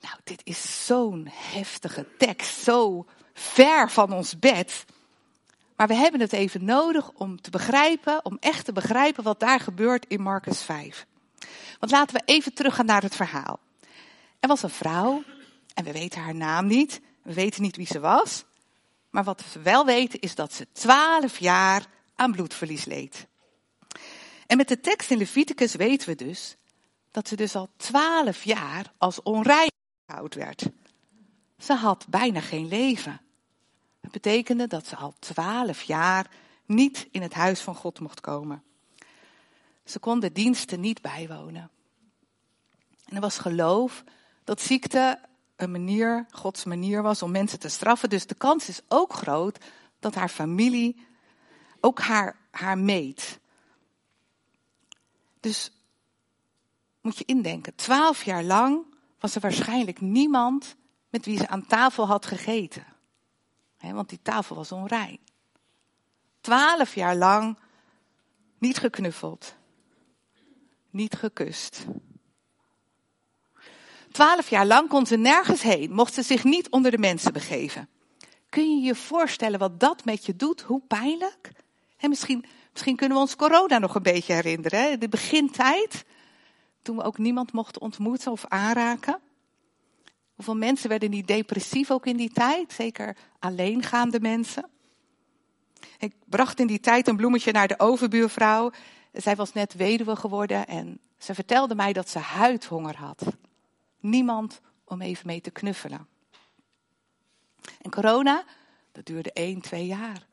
Nou, 0.00 0.16
dit 0.24 0.40
is 0.44 0.86
zo'n 0.86 1.28
heftige 1.32 2.06
tekst, 2.18 2.62
zo 2.62 3.06
ver 3.32 3.90
van 3.90 4.12
ons 4.12 4.38
bed. 4.38 4.84
Maar 5.76 5.86
we 5.86 5.94
hebben 5.94 6.20
het 6.20 6.32
even 6.32 6.64
nodig 6.64 7.10
om 7.10 7.40
te 7.40 7.50
begrijpen, 7.50 8.24
om 8.24 8.36
echt 8.40 8.64
te 8.64 8.72
begrijpen 8.72 9.24
wat 9.24 9.40
daar 9.40 9.60
gebeurt 9.60 10.06
in 10.06 10.20
Marcus 10.20 10.62
5. 10.62 11.06
Want 11.78 11.92
laten 11.92 12.16
we 12.16 12.22
even 12.24 12.54
teruggaan 12.54 12.86
naar 12.86 13.02
het 13.02 13.16
verhaal. 13.16 13.58
Er 14.40 14.48
was 14.48 14.62
een 14.62 14.70
vrouw, 14.70 15.22
en 15.74 15.84
we 15.84 15.92
weten 15.92 16.20
haar 16.20 16.34
naam 16.34 16.66
niet, 16.66 17.00
we 17.22 17.34
weten 17.34 17.62
niet 17.62 17.76
wie 17.76 17.86
ze 17.86 18.00
was. 18.00 18.44
Maar 19.10 19.24
wat 19.24 19.42
we 19.52 19.60
wel 19.62 19.84
weten 19.84 20.20
is 20.20 20.34
dat 20.34 20.52
ze 20.52 20.66
twaalf 20.72 21.38
jaar 21.38 21.86
aan 22.14 22.32
bloedverlies 22.32 22.84
leed. 22.84 23.26
En 24.46 24.56
met 24.56 24.68
de 24.68 24.80
tekst 24.80 25.10
in 25.10 25.18
Leviticus 25.18 25.74
weten 25.74 26.08
we 26.08 26.14
dus 26.14 26.56
dat 27.14 27.28
ze 27.28 27.36
dus 27.36 27.54
al 27.54 27.68
twaalf 27.76 28.44
jaar 28.44 28.92
als 28.98 29.22
onrein 29.22 29.70
oud 30.06 30.34
werd. 30.34 30.68
Ze 31.58 31.72
had 31.72 32.06
bijna 32.08 32.40
geen 32.40 32.68
leven. 32.68 33.20
Het 34.00 34.10
betekende 34.10 34.66
dat 34.66 34.86
ze 34.86 34.96
al 34.96 35.14
twaalf 35.18 35.82
jaar 35.82 36.30
niet 36.66 37.08
in 37.10 37.22
het 37.22 37.34
huis 37.34 37.60
van 37.60 37.74
God 37.74 38.00
mocht 38.00 38.20
komen. 38.20 38.62
Ze 39.84 39.98
kon 39.98 40.20
de 40.20 40.32
diensten 40.32 40.80
niet 40.80 41.02
bijwonen. 41.02 41.70
En 43.04 43.14
er 43.14 43.20
was 43.20 43.38
geloof 43.38 44.04
dat 44.44 44.60
ziekte 44.60 45.20
een 45.56 45.70
manier, 45.70 46.26
Gods 46.30 46.64
manier 46.64 47.02
was 47.02 47.22
om 47.22 47.30
mensen 47.30 47.58
te 47.58 47.68
straffen. 47.68 48.10
Dus 48.10 48.26
de 48.26 48.34
kans 48.34 48.68
is 48.68 48.80
ook 48.88 49.12
groot 49.12 49.58
dat 49.98 50.14
haar 50.14 50.28
familie 50.28 51.06
ook 51.80 52.00
haar, 52.00 52.36
haar 52.50 52.78
meet. 52.78 53.40
Dus 55.40 55.70
moet 57.04 57.18
je 57.18 57.24
indenken, 57.24 57.74
twaalf 57.74 58.22
jaar 58.22 58.42
lang 58.42 58.86
was 59.18 59.34
er 59.34 59.40
waarschijnlijk 59.40 60.00
niemand 60.00 60.76
met 61.10 61.24
wie 61.24 61.38
ze 61.38 61.48
aan 61.48 61.66
tafel 61.66 62.06
had 62.06 62.26
gegeten. 62.26 62.86
want 63.80 64.08
die 64.08 64.22
tafel 64.22 64.56
was 64.56 64.72
onrein. 64.72 65.18
Twaalf 66.40 66.94
jaar 66.94 67.16
lang 67.16 67.58
niet 68.58 68.78
geknuffeld. 68.78 69.54
Niet 70.90 71.14
gekust. 71.14 71.84
Twaalf 74.10 74.50
jaar 74.50 74.66
lang 74.66 74.88
kon 74.88 75.06
ze 75.06 75.16
nergens 75.16 75.62
heen, 75.62 75.92
mocht 75.92 76.14
ze 76.14 76.22
zich 76.22 76.44
niet 76.44 76.70
onder 76.70 76.90
de 76.90 76.98
mensen 76.98 77.32
begeven. 77.32 77.88
Kun 78.48 78.76
je 78.76 78.86
je 78.86 78.94
voorstellen 78.94 79.58
wat 79.58 79.80
dat 79.80 80.04
met 80.04 80.26
je 80.26 80.36
doet? 80.36 80.60
Hoe 80.60 80.80
pijnlijk? 80.80 81.52
En 81.96 82.08
misschien, 82.08 82.44
misschien 82.72 82.96
kunnen 82.96 83.16
we 83.16 83.22
ons 83.22 83.36
corona 83.36 83.78
nog 83.78 83.94
een 83.94 84.02
beetje 84.02 84.32
herinneren. 84.32 84.80
Hè? 84.80 84.98
De 84.98 85.08
begintijd, 85.08 86.04
toen 86.84 86.96
we 86.96 87.02
ook 87.02 87.18
niemand 87.18 87.52
mochten 87.52 87.80
ontmoeten 87.80 88.32
of 88.32 88.44
aanraken. 88.48 89.20
Hoeveel 90.34 90.56
mensen 90.56 90.88
werden 90.88 91.10
niet 91.10 91.26
depressief 91.26 91.90
ook 91.90 92.06
in 92.06 92.16
die 92.16 92.32
tijd? 92.32 92.72
Zeker 92.72 93.16
alleengaande 93.38 94.20
mensen. 94.20 94.70
Ik 95.98 96.14
bracht 96.24 96.60
in 96.60 96.66
die 96.66 96.80
tijd 96.80 97.08
een 97.08 97.16
bloemetje 97.16 97.52
naar 97.52 97.68
de 97.68 97.78
overbuurvrouw. 97.78 98.70
Zij 99.12 99.36
was 99.36 99.52
net 99.52 99.74
weduwe 99.74 100.16
geworden 100.16 100.66
en 100.66 101.00
ze 101.18 101.34
vertelde 101.34 101.74
mij 101.74 101.92
dat 101.92 102.08
ze 102.08 102.18
huidhonger 102.18 102.96
had. 102.96 103.22
Niemand 104.00 104.60
om 104.84 105.00
even 105.00 105.26
mee 105.26 105.40
te 105.40 105.50
knuffelen. 105.50 106.06
En 107.82 107.90
corona, 107.90 108.44
dat 108.92 109.06
duurde 109.06 109.32
één, 109.32 109.60
twee 109.60 109.86
jaar. 109.86 110.26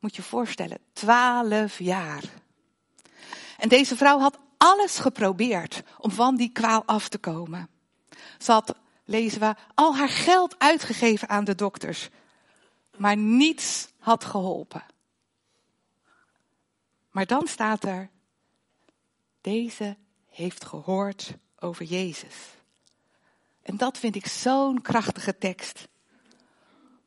Moet 0.00 0.16
je 0.16 0.22
voorstellen, 0.22 0.78
twaalf 0.92 1.78
jaar. 1.78 2.22
En 3.58 3.68
deze 3.68 3.96
vrouw 3.96 4.18
had 4.18 4.38
alles 4.64 4.98
geprobeerd 4.98 5.82
om 5.98 6.10
van 6.10 6.36
die 6.36 6.52
kwaal 6.52 6.84
af 6.84 7.08
te 7.08 7.18
komen. 7.18 7.68
Ze 8.38 8.52
had, 8.52 8.74
lezen 9.04 9.40
we, 9.40 9.54
al 9.74 9.96
haar 9.96 10.08
geld 10.08 10.58
uitgegeven 10.58 11.28
aan 11.28 11.44
de 11.44 11.54
dokters. 11.54 12.08
Maar 12.96 13.16
niets 13.16 13.88
had 13.98 14.24
geholpen. 14.24 14.84
Maar 17.10 17.26
dan 17.26 17.46
staat 17.46 17.84
er, 17.84 18.10
deze 19.40 19.96
heeft 20.28 20.64
gehoord 20.64 21.34
over 21.58 21.84
Jezus. 21.84 22.36
En 23.62 23.76
dat 23.76 23.98
vind 23.98 24.16
ik 24.16 24.26
zo'n 24.26 24.82
krachtige 24.82 25.38
tekst. 25.38 25.88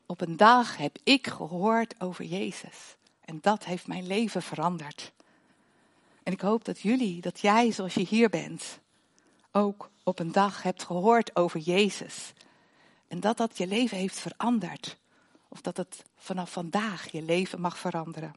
Op 0.05 0.21
een 0.21 0.37
dag 0.37 0.77
heb 0.77 0.97
ik 1.03 1.27
gehoord 1.27 2.01
over 2.01 2.25
Jezus. 2.25 2.95
En 3.21 3.37
dat 3.41 3.65
heeft 3.65 3.87
mijn 3.87 4.07
leven 4.07 4.41
veranderd. 4.41 5.15
En 6.27 6.33
ik 6.33 6.41
hoop 6.41 6.65
dat 6.65 6.79
jullie, 6.79 7.21
dat 7.21 7.39
jij 7.39 7.71
zoals 7.71 7.93
je 7.93 8.05
hier 8.05 8.29
bent, 8.29 8.79
ook 9.51 9.89
op 10.03 10.19
een 10.19 10.31
dag 10.31 10.63
hebt 10.63 10.83
gehoord 10.83 11.35
over 11.35 11.59
Jezus. 11.59 12.33
En 13.07 13.19
dat 13.19 13.37
dat 13.37 13.57
je 13.57 13.67
leven 13.67 13.97
heeft 13.97 14.19
veranderd. 14.19 14.97
Of 15.47 15.61
dat 15.61 15.77
het 15.77 16.03
vanaf 16.17 16.51
vandaag 16.51 17.11
je 17.11 17.21
leven 17.21 17.61
mag 17.61 17.77
veranderen. 17.77 18.35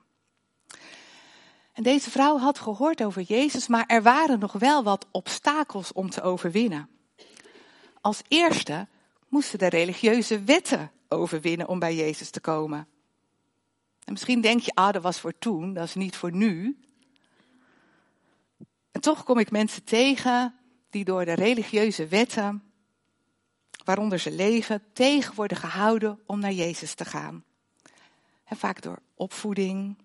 En 1.73 1.83
deze 1.83 2.11
vrouw 2.11 2.39
had 2.39 2.59
gehoord 2.59 3.03
over 3.03 3.23
Jezus, 3.23 3.67
maar 3.67 3.87
er 3.87 4.03
waren 4.03 4.39
nog 4.39 4.53
wel 4.53 4.83
wat 4.83 5.07
obstakels 5.11 5.93
om 5.93 6.11
te 6.11 6.23
overwinnen. 6.23 6.89
Als 8.01 8.23
eerste 8.29 8.87
moesten 9.29 9.59
de 9.59 9.69
religieuze 9.69 10.43
wetten 10.43 10.91
overwinnen 11.09 11.69
om 11.69 11.79
bij 11.79 11.95
Jezus 11.95 12.31
te 12.31 12.41
komen. 12.41 12.87
En 14.05 14.13
misschien 14.13 14.41
denk 14.41 14.61
je, 14.61 14.75
ah, 14.75 14.93
dat 14.93 15.03
was 15.03 15.21
voor 15.21 15.39
toen, 15.39 15.75
dat 15.75 15.85
is 15.85 15.95
niet 15.95 16.17
voor 16.17 16.33
nu. 16.33 16.79
En 19.01 19.07
toch 19.07 19.25
kom 19.25 19.39
ik 19.39 19.51
mensen 19.51 19.85
tegen 19.85 20.55
die 20.91 21.05
door 21.05 21.25
de 21.25 21.33
religieuze 21.33 22.07
wetten, 22.07 22.73
waaronder 23.85 24.19
ze 24.19 24.31
leven, 24.31 24.83
tegen 24.93 25.35
worden 25.35 25.57
gehouden 25.57 26.21
om 26.27 26.41
naar 26.41 26.53
Jezus 26.53 26.95
te 26.95 27.05
gaan. 27.05 27.45
En 28.45 28.57
vaak 28.57 28.83
door 28.83 28.99
opvoeding. 29.15 29.99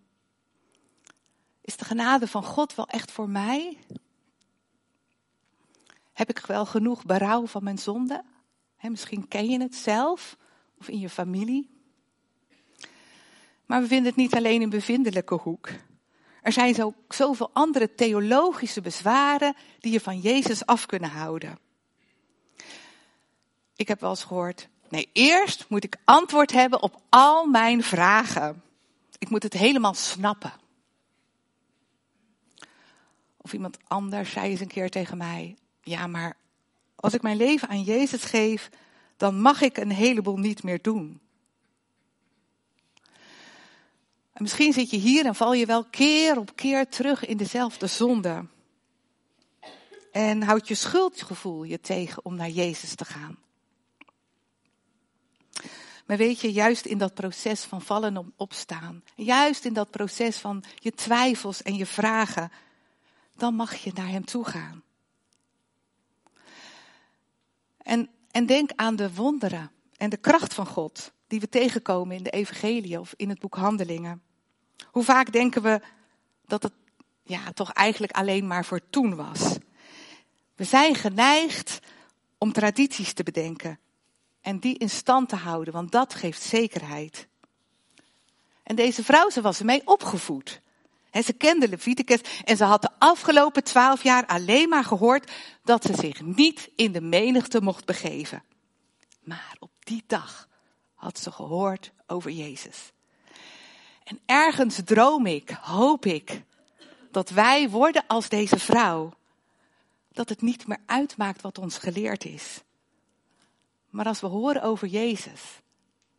Is 1.61 1.77
de 1.77 1.85
genade 1.85 2.27
van 2.27 2.43
God 2.43 2.75
wel 2.75 2.87
echt 2.87 3.11
voor 3.11 3.29
mij? 3.29 3.77
Heb 6.13 6.29
ik 6.29 6.39
wel 6.39 6.65
genoeg 6.65 7.05
berouw 7.05 7.47
van 7.47 7.63
mijn 7.63 7.77
zonde? 7.77 8.23
misschien 8.81 9.27
ken 9.27 9.49
je 9.49 9.59
het 9.59 9.75
zelf 9.75 10.37
of 10.79 10.87
in 10.87 10.99
je 10.99 11.09
familie. 11.09 11.69
Maar 13.65 13.81
we 13.81 13.87
vinden 13.87 14.07
het 14.07 14.15
niet 14.15 14.35
alleen 14.35 14.61
in 14.61 14.69
bevindelijke 14.69 15.35
hoek. 15.35 15.69
Er 16.45 16.51
zijn 16.51 16.73
zo, 16.73 16.93
zoveel 17.07 17.49
andere 17.53 17.95
theologische 17.95 18.81
bezwaren 18.81 19.55
die 19.79 19.91
je 19.91 19.99
van 19.99 20.19
Jezus 20.19 20.65
af 20.65 20.85
kunnen 20.85 21.09
houden. 21.09 21.59
Ik 23.75 23.87
heb 23.87 23.99
wel 23.99 24.09
eens 24.09 24.23
gehoord, 24.23 24.67
nee, 24.89 25.09
eerst 25.13 25.65
moet 25.69 25.83
ik 25.83 25.97
antwoord 26.03 26.51
hebben 26.51 26.81
op 26.81 27.01
al 27.09 27.45
mijn 27.45 27.83
vragen. 27.83 28.63
Ik 29.17 29.29
moet 29.29 29.43
het 29.43 29.53
helemaal 29.53 29.93
snappen. 29.93 30.53
Of 33.37 33.53
iemand 33.53 33.77
anders 33.87 34.31
zei 34.31 34.49
eens 34.49 34.59
een 34.59 34.67
keer 34.67 34.89
tegen 34.89 35.17
mij, 35.17 35.55
ja, 35.81 36.07
maar 36.07 36.37
als 36.95 37.13
ik 37.13 37.21
mijn 37.21 37.37
leven 37.37 37.67
aan 37.67 37.83
Jezus 37.83 38.23
geef, 38.23 38.69
dan 39.17 39.41
mag 39.41 39.61
ik 39.61 39.77
een 39.77 39.91
heleboel 39.91 40.37
niet 40.37 40.63
meer 40.63 40.81
doen. 40.81 41.21
En 44.35 44.41
misschien 44.41 44.73
zit 44.73 44.89
je 44.89 44.97
hier 44.97 45.25
en 45.25 45.35
val 45.35 45.53
je 45.53 45.65
wel 45.65 45.83
keer 45.83 46.37
op 46.37 46.55
keer 46.55 46.89
terug 46.89 47.25
in 47.25 47.37
dezelfde 47.37 47.87
zonde. 47.87 48.45
En 50.11 50.41
houdt 50.41 50.67
je 50.67 50.75
schuldgevoel 50.75 51.63
je 51.63 51.79
tegen 51.79 52.25
om 52.25 52.35
naar 52.35 52.49
Jezus 52.49 52.95
te 52.95 53.05
gaan. 53.05 53.37
Maar 56.05 56.17
weet 56.17 56.39
je, 56.39 56.51
juist 56.51 56.85
in 56.85 56.97
dat 56.97 57.13
proces 57.13 57.63
van 57.63 57.81
vallen 57.81 58.17
en 58.17 58.33
opstaan, 58.35 59.03
juist 59.15 59.65
in 59.65 59.73
dat 59.73 59.89
proces 59.89 60.37
van 60.37 60.63
je 60.75 60.91
twijfels 60.91 61.61
en 61.61 61.75
je 61.75 61.85
vragen, 61.85 62.51
dan 63.35 63.55
mag 63.55 63.75
je 63.75 63.91
naar 63.93 64.09
Hem 64.09 64.25
toe 64.25 64.45
gaan. 64.45 64.83
En, 67.77 68.09
en 68.31 68.45
denk 68.45 68.71
aan 68.75 68.95
de 68.95 69.13
wonderen 69.13 69.71
en 69.97 70.09
de 70.09 70.17
kracht 70.17 70.53
van 70.53 70.67
God 70.67 71.13
die 71.27 71.39
we 71.39 71.49
tegenkomen 71.49 72.15
in 72.15 72.23
de 72.23 72.29
evangelie 72.29 72.99
of 72.99 73.13
in 73.15 73.29
het 73.29 73.39
boek 73.39 73.55
Handelingen. 73.55 74.21
Hoe 74.91 75.03
vaak 75.03 75.31
denken 75.31 75.61
we 75.61 75.81
dat 76.45 76.63
het 76.63 76.73
ja, 77.23 77.51
toch 77.51 77.71
eigenlijk 77.71 78.13
alleen 78.13 78.47
maar 78.47 78.65
voor 78.65 78.89
toen 78.89 79.15
was. 79.15 79.57
We 80.55 80.63
zijn 80.63 80.95
geneigd 80.95 81.79
om 82.37 82.51
tradities 82.51 83.13
te 83.13 83.23
bedenken 83.23 83.79
en 84.41 84.59
die 84.59 84.77
in 84.77 84.89
stand 84.89 85.29
te 85.29 85.35
houden, 85.35 85.73
want 85.73 85.91
dat 85.91 86.13
geeft 86.13 86.41
zekerheid. 86.41 87.27
En 88.63 88.75
deze 88.75 89.03
vrouw, 89.03 89.29
ze 89.29 89.41
was 89.41 89.59
ermee 89.59 89.87
opgevoed. 89.87 90.61
Ze 91.23 91.33
kende 91.33 91.69
Leviticus 91.69 92.19
en 92.43 92.57
ze 92.57 92.63
had 92.63 92.81
de 92.81 92.89
afgelopen 92.97 93.63
twaalf 93.63 94.03
jaar 94.03 94.25
alleen 94.25 94.69
maar 94.69 94.83
gehoord 94.83 95.31
dat 95.63 95.83
ze 95.83 95.93
zich 95.95 96.21
niet 96.21 96.69
in 96.75 96.91
de 96.91 97.01
menigte 97.01 97.61
mocht 97.61 97.85
begeven. 97.85 98.43
Maar 99.23 99.55
op 99.59 99.71
die 99.79 100.03
dag 100.07 100.47
had 101.05 101.19
ze 101.19 101.31
gehoord 101.31 101.91
over 102.07 102.31
Jezus. 102.31 102.91
En 104.03 104.19
ergens 104.25 104.79
droom 104.85 105.25
ik, 105.25 105.49
hoop 105.49 106.05
ik, 106.05 106.41
dat 107.11 107.29
wij 107.29 107.69
worden 107.69 108.03
als 108.07 108.29
deze 108.29 108.59
vrouw. 108.59 109.13
Dat 110.11 110.29
het 110.29 110.41
niet 110.41 110.67
meer 110.67 110.77
uitmaakt 110.85 111.41
wat 111.41 111.57
ons 111.57 111.77
geleerd 111.77 112.25
is. 112.25 112.61
Maar 113.89 114.05
als 114.05 114.19
we 114.19 114.27
horen 114.27 114.61
over 114.61 114.87
Jezus. 114.87 115.41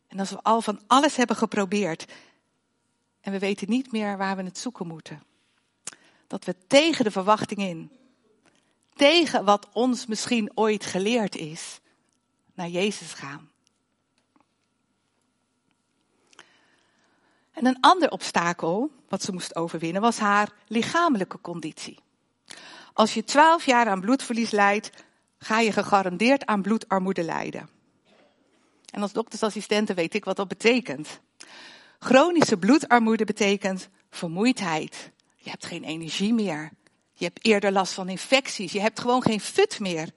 En 0.07 0.19
als 0.19 0.29
we 0.29 0.41
al 0.41 0.61
van 0.61 0.81
alles 0.87 1.15
hebben 1.15 1.35
geprobeerd. 1.35 2.05
En 3.21 3.31
we 3.31 3.39
weten 3.39 3.69
niet 3.69 3.91
meer 3.91 4.17
waar 4.17 4.35
we 4.35 4.43
het 4.43 4.57
zoeken 4.57 4.87
moeten. 4.87 5.23
Dat 6.27 6.45
we 6.45 6.55
tegen 6.67 7.03
de 7.03 7.11
verwachting 7.11 7.59
in. 7.59 7.91
Tegen 8.93 9.45
wat 9.45 9.67
ons 9.73 10.05
misschien 10.05 10.51
ooit 10.53 10.85
geleerd 10.85 11.35
is. 11.35 11.79
Naar 12.53 12.69
Jezus 12.69 13.13
gaan. 13.13 13.55
En 17.57 17.65
een 17.65 17.77
ander 17.79 18.11
obstakel 18.11 18.91
wat 19.09 19.23
ze 19.23 19.31
moest 19.31 19.55
overwinnen 19.55 20.01
was 20.01 20.17
haar 20.17 20.51
lichamelijke 20.67 21.41
conditie. 21.41 21.99
Als 22.93 23.13
je 23.13 23.23
twaalf 23.23 23.65
jaar 23.65 23.87
aan 23.87 24.01
bloedverlies 24.01 24.51
lijdt, 24.51 24.89
ga 25.37 25.59
je 25.59 25.71
gegarandeerd 25.71 26.45
aan 26.45 26.61
bloedarmoede 26.61 27.23
lijden. 27.23 27.69
En 28.91 29.01
als 29.01 29.11
doktersassistente 29.11 29.93
weet 29.93 30.13
ik 30.13 30.25
wat 30.25 30.35
dat 30.35 30.47
betekent. 30.47 31.19
Chronische 31.99 32.57
bloedarmoede 32.57 33.25
betekent 33.25 33.89
vermoeidheid. 34.09 35.11
Je 35.35 35.49
hebt 35.49 35.65
geen 35.65 35.83
energie 35.83 36.33
meer. 36.33 36.71
Je 37.13 37.25
hebt 37.25 37.45
eerder 37.45 37.71
last 37.71 37.93
van 37.93 38.09
infecties. 38.09 38.71
Je 38.71 38.81
hebt 38.81 38.99
gewoon 38.99 39.21
geen 39.21 39.39
fut 39.39 39.79
meer. 39.79 40.09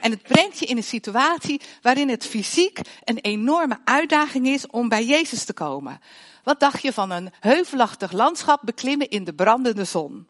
En 0.00 0.10
het 0.10 0.22
brengt 0.22 0.58
je 0.58 0.66
in 0.66 0.76
een 0.76 0.82
situatie 0.82 1.60
waarin 1.82 2.08
het 2.08 2.26
fysiek 2.26 2.78
een 3.04 3.18
enorme 3.18 3.78
uitdaging 3.84 4.46
is 4.46 4.66
om 4.66 4.88
bij 4.88 5.04
Jezus 5.04 5.44
te 5.44 5.52
komen. 5.52 6.00
Wat 6.42 6.60
dacht 6.60 6.82
je 6.82 6.92
van 6.92 7.10
een 7.10 7.32
heuvelachtig 7.40 8.12
landschap 8.12 8.60
beklimmen 8.64 9.10
in 9.10 9.24
de 9.24 9.34
brandende 9.34 9.84
zon? 9.84 10.28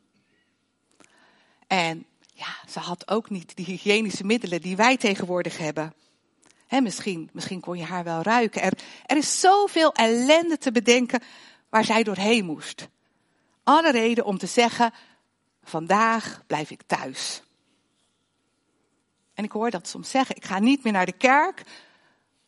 En 1.67 2.07
ja, 2.33 2.57
ze 2.69 2.79
had 2.79 3.11
ook 3.11 3.31
niet 3.31 3.57
die 3.57 3.65
hygiënische 3.65 4.25
middelen 4.25 4.61
die 4.61 4.77
wij 4.77 4.97
tegenwoordig 4.97 5.59
hebben. 5.59 5.95
misschien, 6.69 7.31
misschien 7.33 7.61
kon 7.61 7.79
je 7.79 7.85
haar 7.85 8.05
wel 8.05 8.23
ruiken. 8.23 8.63
Er, 8.63 8.73
er 9.07 9.17
is 9.17 9.41
zoveel 9.41 9.93
ellende 9.93 10.59
te 10.59 10.73
bedenken 10.73 11.23
waar 11.69 11.85
zij 11.85 12.03
doorheen 12.03 12.45
moest. 12.45 12.89
Alle 13.63 13.91
reden 13.91 14.25
om 14.25 14.39
te 14.39 14.47
zeggen, 14.47 14.93
vandaag 15.63 16.43
blijf 16.47 16.71
ik 16.71 16.83
thuis. 16.87 17.43
En 19.37 19.45
ik 19.45 19.53
hoor 19.53 19.71
dat 19.71 19.89
soms 19.89 20.11
zeggen, 20.11 20.37
ik 20.37 20.45
ga 20.45 20.59
niet 20.59 20.83
meer 20.85 20.93
naar 20.93 21.07
de 21.07 21.17
kerk, 21.17 21.63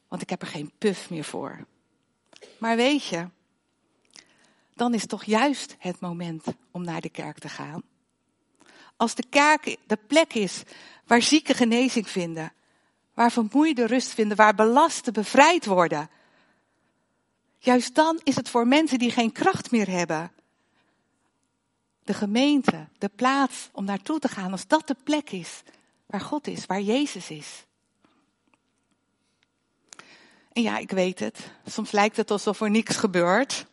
want 0.08 0.22
ik 0.22 0.30
heb 0.30 0.42
er 0.42 0.48
geen 0.48 0.72
puf 0.78 1.10
meer 1.10 1.24
voor. 1.24 1.66
Maar 2.58 2.76
weet 2.76 3.04
je, 3.04 3.28
dan 4.74 4.94
is 4.94 5.06
toch 5.06 5.24
juist 5.24 5.76
het 5.78 6.00
moment 6.00 6.44
om 6.70 6.84
naar 6.84 7.00
de 7.00 7.08
kerk 7.08 7.38
te 7.38 7.48
gaan. 7.48 7.82
Als 8.96 9.14
de 9.14 9.24
kerk 9.28 9.76
de 9.86 9.96
plek 10.06 10.34
is 10.34 10.62
waar 11.06 11.22
zieken 11.22 11.54
genezing 11.54 12.08
vinden, 12.08 12.52
waar 13.14 13.32
vermoeide 13.32 13.86
rust 13.86 14.14
vinden, 14.14 14.36
waar 14.36 14.54
belasten 14.54 15.12
bevrijd 15.12 15.66
worden. 15.66 16.10
Juist 17.58 17.94
dan 17.94 18.20
is 18.22 18.36
het 18.36 18.48
voor 18.48 18.66
mensen 18.66 18.98
die 18.98 19.10
geen 19.10 19.32
kracht 19.32 19.70
meer 19.70 19.88
hebben. 19.88 20.32
De 22.04 22.14
gemeente, 22.14 22.88
de 22.98 23.08
plaats 23.08 23.68
om 23.72 23.84
naartoe 23.84 24.18
te 24.18 24.28
gaan, 24.28 24.52
als 24.52 24.66
dat 24.66 24.86
de 24.86 24.96
plek 25.04 25.30
is 25.30 25.62
waar 26.08 26.20
God 26.20 26.46
is, 26.46 26.66
waar 26.66 26.80
Jezus 26.80 27.30
is. 27.30 27.66
En 30.52 30.62
ja, 30.62 30.78
ik 30.78 30.90
weet 30.90 31.18
het. 31.18 31.50
Soms 31.66 31.90
lijkt 31.90 32.16
het 32.16 32.30
alsof 32.30 32.60
er 32.60 32.70
niks 32.70 32.96
gebeurt. 32.96 33.66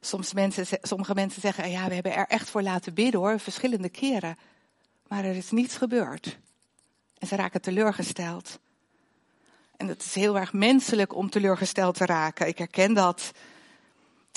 Soms 0.00 0.32
mensen, 0.32 0.66
sommige 0.82 1.14
mensen 1.14 1.40
zeggen, 1.40 1.70
ja, 1.70 1.88
we 1.88 1.94
hebben 1.94 2.14
er 2.14 2.26
echt 2.26 2.50
voor 2.50 2.62
laten 2.62 2.94
bidden 2.94 3.20
hoor, 3.20 3.40
verschillende 3.40 3.88
keren. 3.88 4.36
Maar 5.08 5.24
er 5.24 5.36
is 5.36 5.50
niets 5.50 5.76
gebeurd. 5.76 6.38
En 7.18 7.26
ze 7.26 7.36
raken 7.36 7.60
teleurgesteld. 7.60 8.58
En 9.76 9.88
het 9.88 10.02
is 10.04 10.14
heel 10.14 10.38
erg 10.38 10.52
menselijk 10.52 11.14
om 11.14 11.30
teleurgesteld 11.30 11.96
te 11.96 12.06
raken. 12.06 12.46
Ik 12.46 12.58
herken 12.58 12.94
dat. 12.94 13.32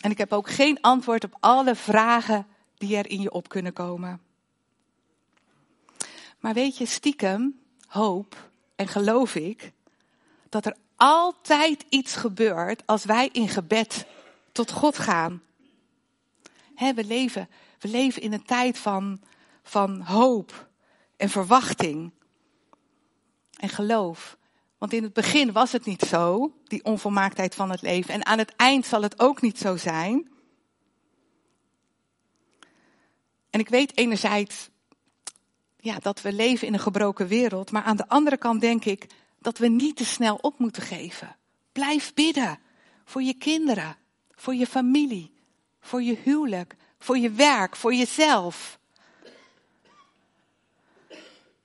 En 0.01 0.11
ik 0.11 0.17
heb 0.17 0.33
ook 0.33 0.49
geen 0.49 0.81
antwoord 0.81 1.23
op 1.23 1.37
alle 1.39 1.75
vragen 1.75 2.47
die 2.77 2.97
er 2.97 3.09
in 3.09 3.21
je 3.21 3.31
op 3.31 3.49
kunnen 3.49 3.73
komen. 3.73 4.21
Maar 6.39 6.53
weet 6.53 6.77
je, 6.77 6.85
stiekem, 6.85 7.59
hoop 7.87 8.49
en 8.75 8.87
geloof 8.87 9.35
ik 9.35 9.71
dat 10.49 10.65
er 10.65 10.75
altijd 10.95 11.85
iets 11.89 12.15
gebeurt 12.15 12.85
als 12.85 13.05
wij 13.05 13.29
in 13.31 13.49
gebed 13.49 14.05
tot 14.51 14.71
God 14.71 14.97
gaan. 14.97 15.41
we, 16.75 17.03
leven, 17.03 17.49
we 17.79 17.87
leven 17.87 18.21
in 18.21 18.33
een 18.33 18.45
tijd 18.45 18.77
van, 18.77 19.21
van 19.63 20.01
hoop 20.01 20.69
en 21.17 21.29
verwachting 21.29 22.11
en 23.57 23.69
geloof. 23.69 24.37
Want 24.77 24.93
in 24.93 25.03
het 25.03 25.13
begin 25.13 25.51
was 25.51 25.71
het 25.71 25.85
niet 25.85 26.01
zo, 26.01 26.53
die 26.63 26.83
onvolmaaktheid 26.83 27.55
van 27.55 27.69
het 27.69 27.81
leven. 27.81 28.13
En 28.13 28.25
aan 28.25 28.37
het 28.37 28.55
eind 28.55 28.85
zal 28.85 29.01
het 29.01 29.19
ook 29.19 29.41
niet 29.41 29.57
zo 29.57 29.77
zijn. 29.77 30.31
En 33.49 33.59
ik 33.59 33.69
weet 33.69 33.97
enerzijds 33.97 34.69
ja, 35.79 35.97
dat 35.99 36.21
we 36.21 36.33
leven 36.33 36.67
in 36.67 36.73
een 36.73 36.79
gebroken 36.79 37.27
wereld. 37.27 37.71
Maar 37.71 37.83
aan 37.83 37.97
de 37.97 38.07
andere 38.07 38.37
kant 38.37 38.61
denk 38.61 38.85
ik 38.85 39.07
dat 39.39 39.57
we 39.57 39.67
niet 39.67 39.95
te 39.95 40.05
snel 40.05 40.35
op 40.35 40.59
moeten 40.59 40.81
geven. 40.81 41.35
Blijf 41.71 42.13
bidden 42.13 42.59
voor 43.05 43.21
je 43.21 43.33
kinderen, 43.33 43.95
voor 44.31 44.55
je 44.55 44.67
familie, 44.67 45.33
voor 45.79 46.01
je 46.01 46.17
huwelijk, 46.23 46.75
voor 46.99 47.17
je 47.17 47.31
werk, 47.31 47.75
voor 47.75 47.93
jezelf. 47.93 48.79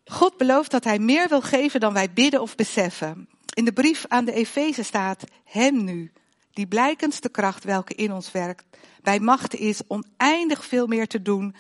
God 0.05 0.37
belooft 0.37 0.71
dat 0.71 0.85
Hij 0.85 0.99
meer 0.99 1.29
wil 1.29 1.41
geven 1.41 1.81
dan 1.81 1.93
wij 1.93 2.13
bidden 2.13 2.41
of 2.41 2.55
beseffen. 2.55 3.29
In 3.55 3.65
de 3.65 3.73
brief 3.73 4.05
aan 4.09 4.25
de 4.25 4.33
Efeze 4.33 4.83
staat, 4.83 5.25
Hem 5.45 5.85
nu, 5.85 6.13
die 6.53 6.67
blijkendste 6.67 7.29
kracht 7.29 7.65
welke 7.65 7.95
in 7.95 8.13
ons 8.13 8.33
werkt, 8.33 8.65
bij 9.03 9.21
machten 9.21 9.59
is 9.59 9.81
oneindig 9.87 10.65
veel 10.65 10.87
meer 10.87 11.07
te 11.07 11.23
doen 11.23 11.55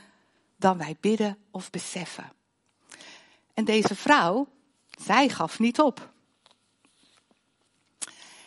dan 0.57 0.79
wij 0.79 0.97
bidden 1.01 1.39
of 1.51 1.71
beseffen. 1.71 2.33
En 3.55 3.65
deze 3.65 3.95
vrouw, 3.95 4.49
zij 4.91 5.29
gaf 5.29 5.59
niet 5.59 5.81
op. 5.81 6.11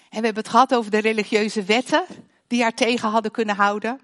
En 0.09 0.21
we 0.21 0.25
hebben 0.25 0.43
het 0.43 0.51
gehad 0.51 0.73
over 0.73 0.91
de 0.91 0.97
religieuze 0.97 1.63
wetten 1.63 2.05
die 2.47 2.61
haar 2.61 2.73
tegen 2.73 3.09
hadden 3.09 3.31
kunnen 3.31 3.55
houden. 3.55 3.99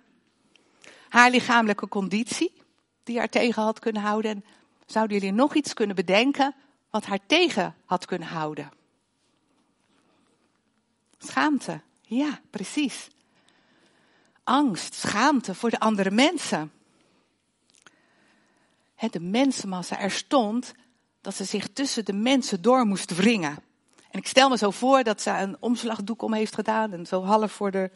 Haar 1.09 1.29
lichamelijke 1.29 1.87
conditie 1.87 2.53
die 3.03 3.17
haar 3.17 3.29
tegen 3.29 3.63
had 3.63 3.79
kunnen 3.79 4.01
houden. 4.01 4.31
En 4.31 4.45
zouden 4.85 5.17
jullie 5.17 5.33
nog 5.33 5.55
iets 5.55 5.73
kunnen 5.73 5.95
bedenken 5.95 6.55
wat 6.89 7.05
haar 7.05 7.25
tegen 7.25 7.75
had 7.85 8.05
kunnen 8.05 8.27
houden? 8.27 8.71
Schaamte. 11.17 11.81
Ja, 12.01 12.39
precies. 12.49 13.09
Angst, 14.43 14.93
schaamte 14.93 15.55
voor 15.55 15.69
de 15.69 15.79
andere 15.79 16.11
mensen. 16.11 16.71
De 19.11 19.19
mensenmassa, 19.19 19.99
er 19.99 20.11
stond 20.11 20.73
dat 21.21 21.35
ze 21.35 21.43
zich 21.43 21.67
tussen 21.73 22.05
de 22.05 22.13
mensen 22.13 22.61
door 22.61 22.85
moest 22.85 23.15
wringen. 23.15 23.57
En 24.11 24.19
ik 24.19 24.27
stel 24.27 24.49
me 24.49 24.57
zo 24.57 24.71
voor 24.71 25.03
dat 25.03 25.21
ze 25.21 25.29
een 25.29 25.57
omslagdoek 25.59 26.21
om 26.21 26.33
heeft 26.33 26.55
gedaan 26.55 26.93
en 26.93 27.05
zo 27.05 27.23
half 27.23 27.51
voor 27.51 27.71
de, 27.71 27.91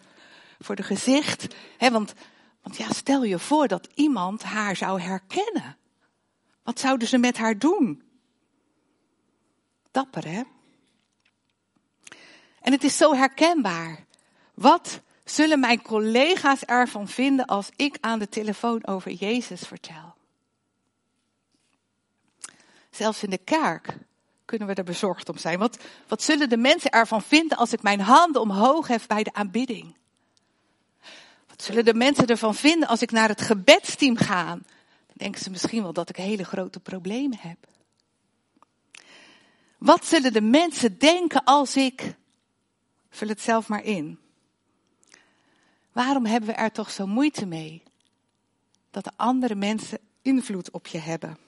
voor 0.59 0.83
gezicht. 0.83 1.55
want, 1.79 2.13
want 2.61 2.77
ja, 2.77 2.91
stel 2.91 3.23
je 3.23 3.39
voor 3.39 3.67
dat 3.67 3.87
iemand 3.93 4.43
haar 4.43 4.75
zou 4.75 5.01
herkennen. 5.01 5.77
Wat 6.63 6.79
zouden 6.79 7.07
ze 7.07 7.17
met 7.17 7.37
haar 7.37 7.57
doen? 7.57 8.03
Dapper, 9.91 10.27
hè? 10.27 10.41
En 12.61 12.71
het 12.71 12.83
is 12.83 12.97
zo 12.97 13.13
herkenbaar. 13.13 14.05
Wat 14.53 15.01
zullen 15.23 15.59
mijn 15.59 15.81
collega's 15.81 16.63
ervan 16.63 17.07
vinden 17.07 17.45
als 17.45 17.69
ik 17.75 17.97
aan 18.01 18.19
de 18.19 18.29
telefoon 18.29 18.87
over 18.87 19.11
Jezus 19.11 19.61
vertel? 19.61 20.14
Zelfs 22.95 23.23
in 23.23 23.29
de 23.29 23.37
kerk 23.37 23.97
kunnen 24.45 24.67
we 24.67 24.73
er 24.73 24.83
bezorgd 24.83 25.29
om 25.29 25.37
zijn. 25.37 25.59
Wat, 25.59 25.77
wat 26.07 26.21
zullen 26.21 26.49
de 26.49 26.57
mensen 26.57 26.91
ervan 26.91 27.21
vinden 27.21 27.57
als 27.57 27.73
ik 27.73 27.81
mijn 27.81 27.99
handen 27.99 28.41
omhoog 28.41 28.87
hef 28.87 29.07
bij 29.07 29.23
de 29.23 29.33
aanbidding? 29.33 29.95
Wat 31.47 31.63
zullen 31.63 31.85
de 31.85 31.93
mensen 31.93 32.27
ervan 32.27 32.55
vinden 32.55 32.87
als 32.87 33.01
ik 33.01 33.11
naar 33.11 33.29
het 33.29 33.41
gebedsteam 33.41 34.17
ga? 34.17 34.45
Dan 34.45 34.63
denken 35.13 35.41
ze 35.41 35.49
misschien 35.49 35.81
wel 35.81 35.93
dat 35.93 36.09
ik 36.09 36.15
hele 36.15 36.43
grote 36.43 36.79
problemen 36.79 37.37
heb. 37.37 37.57
Wat 39.77 40.05
zullen 40.05 40.33
de 40.33 40.41
mensen 40.41 40.97
denken 40.97 41.43
als 41.43 41.75
ik. 41.75 42.15
Vul 43.09 43.27
het 43.27 43.41
zelf 43.41 43.67
maar 43.67 43.83
in. 43.83 44.19
Waarom 45.91 46.25
hebben 46.25 46.49
we 46.49 46.55
er 46.55 46.71
toch 46.71 46.91
zo 46.91 47.07
moeite 47.07 47.45
mee? 47.45 47.83
Dat 48.91 49.03
de 49.03 49.11
andere 49.15 49.55
mensen 49.55 49.99
invloed 50.21 50.71
op 50.71 50.87
je 50.87 50.97
hebben. 50.97 51.44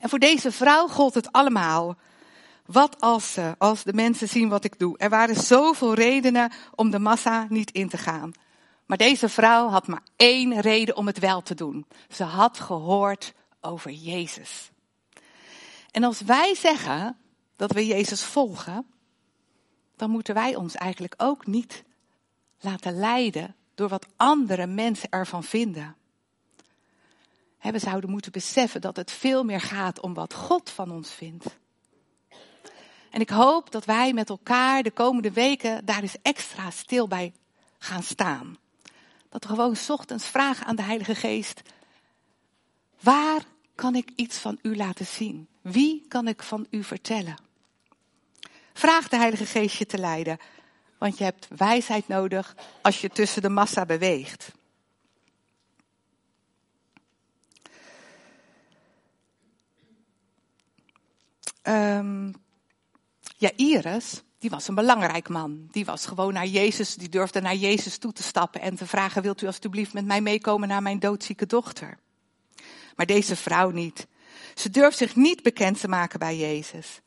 En 0.00 0.08
voor 0.08 0.18
deze 0.18 0.52
vrouw 0.52 0.88
gold 0.88 1.14
het 1.14 1.32
allemaal. 1.32 1.96
Wat 2.66 3.00
als 3.00 3.32
ze, 3.32 3.54
als 3.58 3.82
de 3.82 3.92
mensen 3.92 4.28
zien 4.28 4.48
wat 4.48 4.64
ik 4.64 4.78
doe? 4.78 4.98
Er 4.98 5.08
waren 5.08 5.36
zoveel 5.36 5.94
redenen 5.94 6.52
om 6.74 6.90
de 6.90 6.98
massa 6.98 7.46
niet 7.48 7.70
in 7.70 7.88
te 7.88 7.98
gaan. 7.98 8.32
Maar 8.86 8.96
deze 8.96 9.28
vrouw 9.28 9.68
had 9.68 9.86
maar 9.86 10.02
één 10.16 10.60
reden 10.60 10.96
om 10.96 11.06
het 11.06 11.18
wel 11.18 11.42
te 11.42 11.54
doen. 11.54 11.86
Ze 12.08 12.24
had 12.24 12.60
gehoord 12.60 13.32
over 13.60 13.90
Jezus. 13.90 14.70
En 15.90 16.04
als 16.04 16.20
wij 16.20 16.54
zeggen 16.54 17.16
dat 17.56 17.72
we 17.72 17.86
Jezus 17.86 18.22
volgen, 18.22 18.86
dan 19.96 20.10
moeten 20.10 20.34
wij 20.34 20.54
ons 20.54 20.74
eigenlijk 20.74 21.14
ook 21.16 21.46
niet 21.46 21.84
laten 22.60 22.98
leiden 22.98 23.54
door 23.74 23.88
wat 23.88 24.06
andere 24.16 24.66
mensen 24.66 25.08
ervan 25.10 25.44
vinden 25.44 25.96
we 27.62 27.78
zouden 27.78 28.10
moeten 28.10 28.32
beseffen 28.32 28.80
dat 28.80 28.96
het 28.96 29.10
veel 29.10 29.44
meer 29.44 29.60
gaat 29.60 30.00
om 30.00 30.14
wat 30.14 30.34
God 30.34 30.70
van 30.70 30.90
ons 30.90 31.10
vindt. 31.10 31.58
En 33.10 33.20
ik 33.20 33.30
hoop 33.30 33.70
dat 33.70 33.84
wij 33.84 34.12
met 34.12 34.28
elkaar 34.28 34.82
de 34.82 34.90
komende 34.90 35.32
weken 35.32 35.84
daar 35.84 36.02
eens 36.02 36.16
extra 36.22 36.70
stil 36.70 37.08
bij 37.08 37.32
gaan 37.78 38.02
staan. 38.02 38.58
Dat 39.28 39.44
we 39.44 39.48
gewoon 39.48 39.76
ochtends 39.88 40.26
vragen 40.26 40.66
aan 40.66 40.76
de 40.76 40.82
Heilige 40.82 41.14
Geest. 41.14 41.62
Waar 43.00 43.42
kan 43.74 43.94
ik 43.94 44.10
iets 44.16 44.36
van 44.36 44.58
u 44.62 44.76
laten 44.76 45.06
zien? 45.06 45.48
Wie 45.60 46.04
kan 46.08 46.28
ik 46.28 46.42
van 46.42 46.66
u 46.70 46.84
vertellen? 46.84 47.36
Vraag 48.72 49.08
de 49.08 49.16
Heilige 49.16 49.46
Geest 49.46 49.76
je 49.76 49.86
te 49.86 49.98
leiden. 49.98 50.38
Want 50.98 51.18
je 51.18 51.24
hebt 51.24 51.48
wijsheid 51.56 52.08
nodig 52.08 52.56
als 52.82 53.00
je 53.00 53.08
tussen 53.08 53.42
de 53.42 53.48
massa 53.48 53.86
beweegt. 53.86 54.52
Um, 61.70 62.34
ja, 63.36 63.50
Iris, 63.56 64.22
die 64.38 64.50
was 64.50 64.68
een 64.68 64.74
belangrijk 64.74 65.28
man. 65.28 65.68
Die 65.70 65.84
was 65.84 66.06
gewoon 66.06 66.32
naar 66.32 66.46
Jezus, 66.46 66.94
die 66.94 67.08
durfde 67.08 67.40
naar 67.40 67.54
Jezus 67.54 67.98
toe 67.98 68.12
te 68.12 68.22
stappen 68.22 68.60
en 68.60 68.76
te 68.76 68.86
vragen: 68.86 69.22
Wilt 69.22 69.42
u 69.42 69.46
alstublieft 69.46 69.92
met 69.92 70.04
mij 70.04 70.20
meekomen 70.20 70.68
naar 70.68 70.82
mijn 70.82 70.98
doodzieke 70.98 71.46
dochter? 71.46 71.98
Maar 72.96 73.06
deze 73.06 73.36
vrouw 73.36 73.70
niet. 73.70 74.06
Ze 74.54 74.70
durft 74.70 74.96
zich 74.96 75.16
niet 75.16 75.42
bekend 75.42 75.80
te 75.80 75.88
maken 75.88 76.18
bij 76.18 76.36
Jezus. 76.36 77.00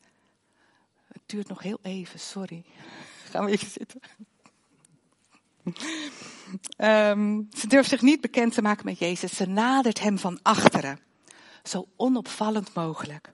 Het 1.06 1.22
duurt 1.26 1.48
nog 1.48 1.62
heel 1.62 1.78
even, 1.82 2.20
sorry. 2.20 2.64
Gaan 3.30 3.44
we 3.44 3.50
even 3.50 3.70
zitten. 3.70 4.00
Ehm, 6.76 7.42
ze 7.56 7.66
durft 7.66 7.88
zich 7.88 8.02
niet 8.02 8.20
bekend 8.20 8.54
te 8.54 8.62
maken 8.62 8.84
met 8.84 8.98
Jezus. 8.98 9.36
Ze 9.36 9.46
nadert 9.46 10.00
hem 10.00 10.18
van 10.18 10.38
achteren. 10.42 11.00
Zo 11.62 11.88
onopvallend 11.96 12.74
mogelijk. 12.74 13.32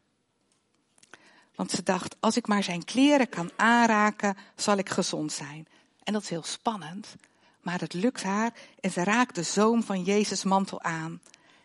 Want 1.61 1.73
ze 1.73 1.83
dacht, 1.83 2.17
als 2.21 2.37
ik 2.37 2.47
maar 2.47 2.63
zijn 2.63 2.85
kleren 2.85 3.29
kan 3.29 3.51
aanraken, 3.57 4.37
zal 4.57 4.77
ik 4.77 4.89
gezond 4.89 5.33
zijn. 5.33 5.67
En 6.03 6.13
dat 6.13 6.23
is 6.23 6.29
heel 6.29 6.43
spannend. 6.43 7.17
Maar 7.61 7.81
het 7.81 7.93
lukt 7.93 8.23
haar 8.23 8.53
en 8.81 8.91
ze 8.91 9.05
raakt 9.05 9.35
de 9.35 9.43
zoom 9.43 9.83
van 9.83 10.03
Jezus' 10.03 10.45
mantel 10.45 10.83
aan. 10.83 11.21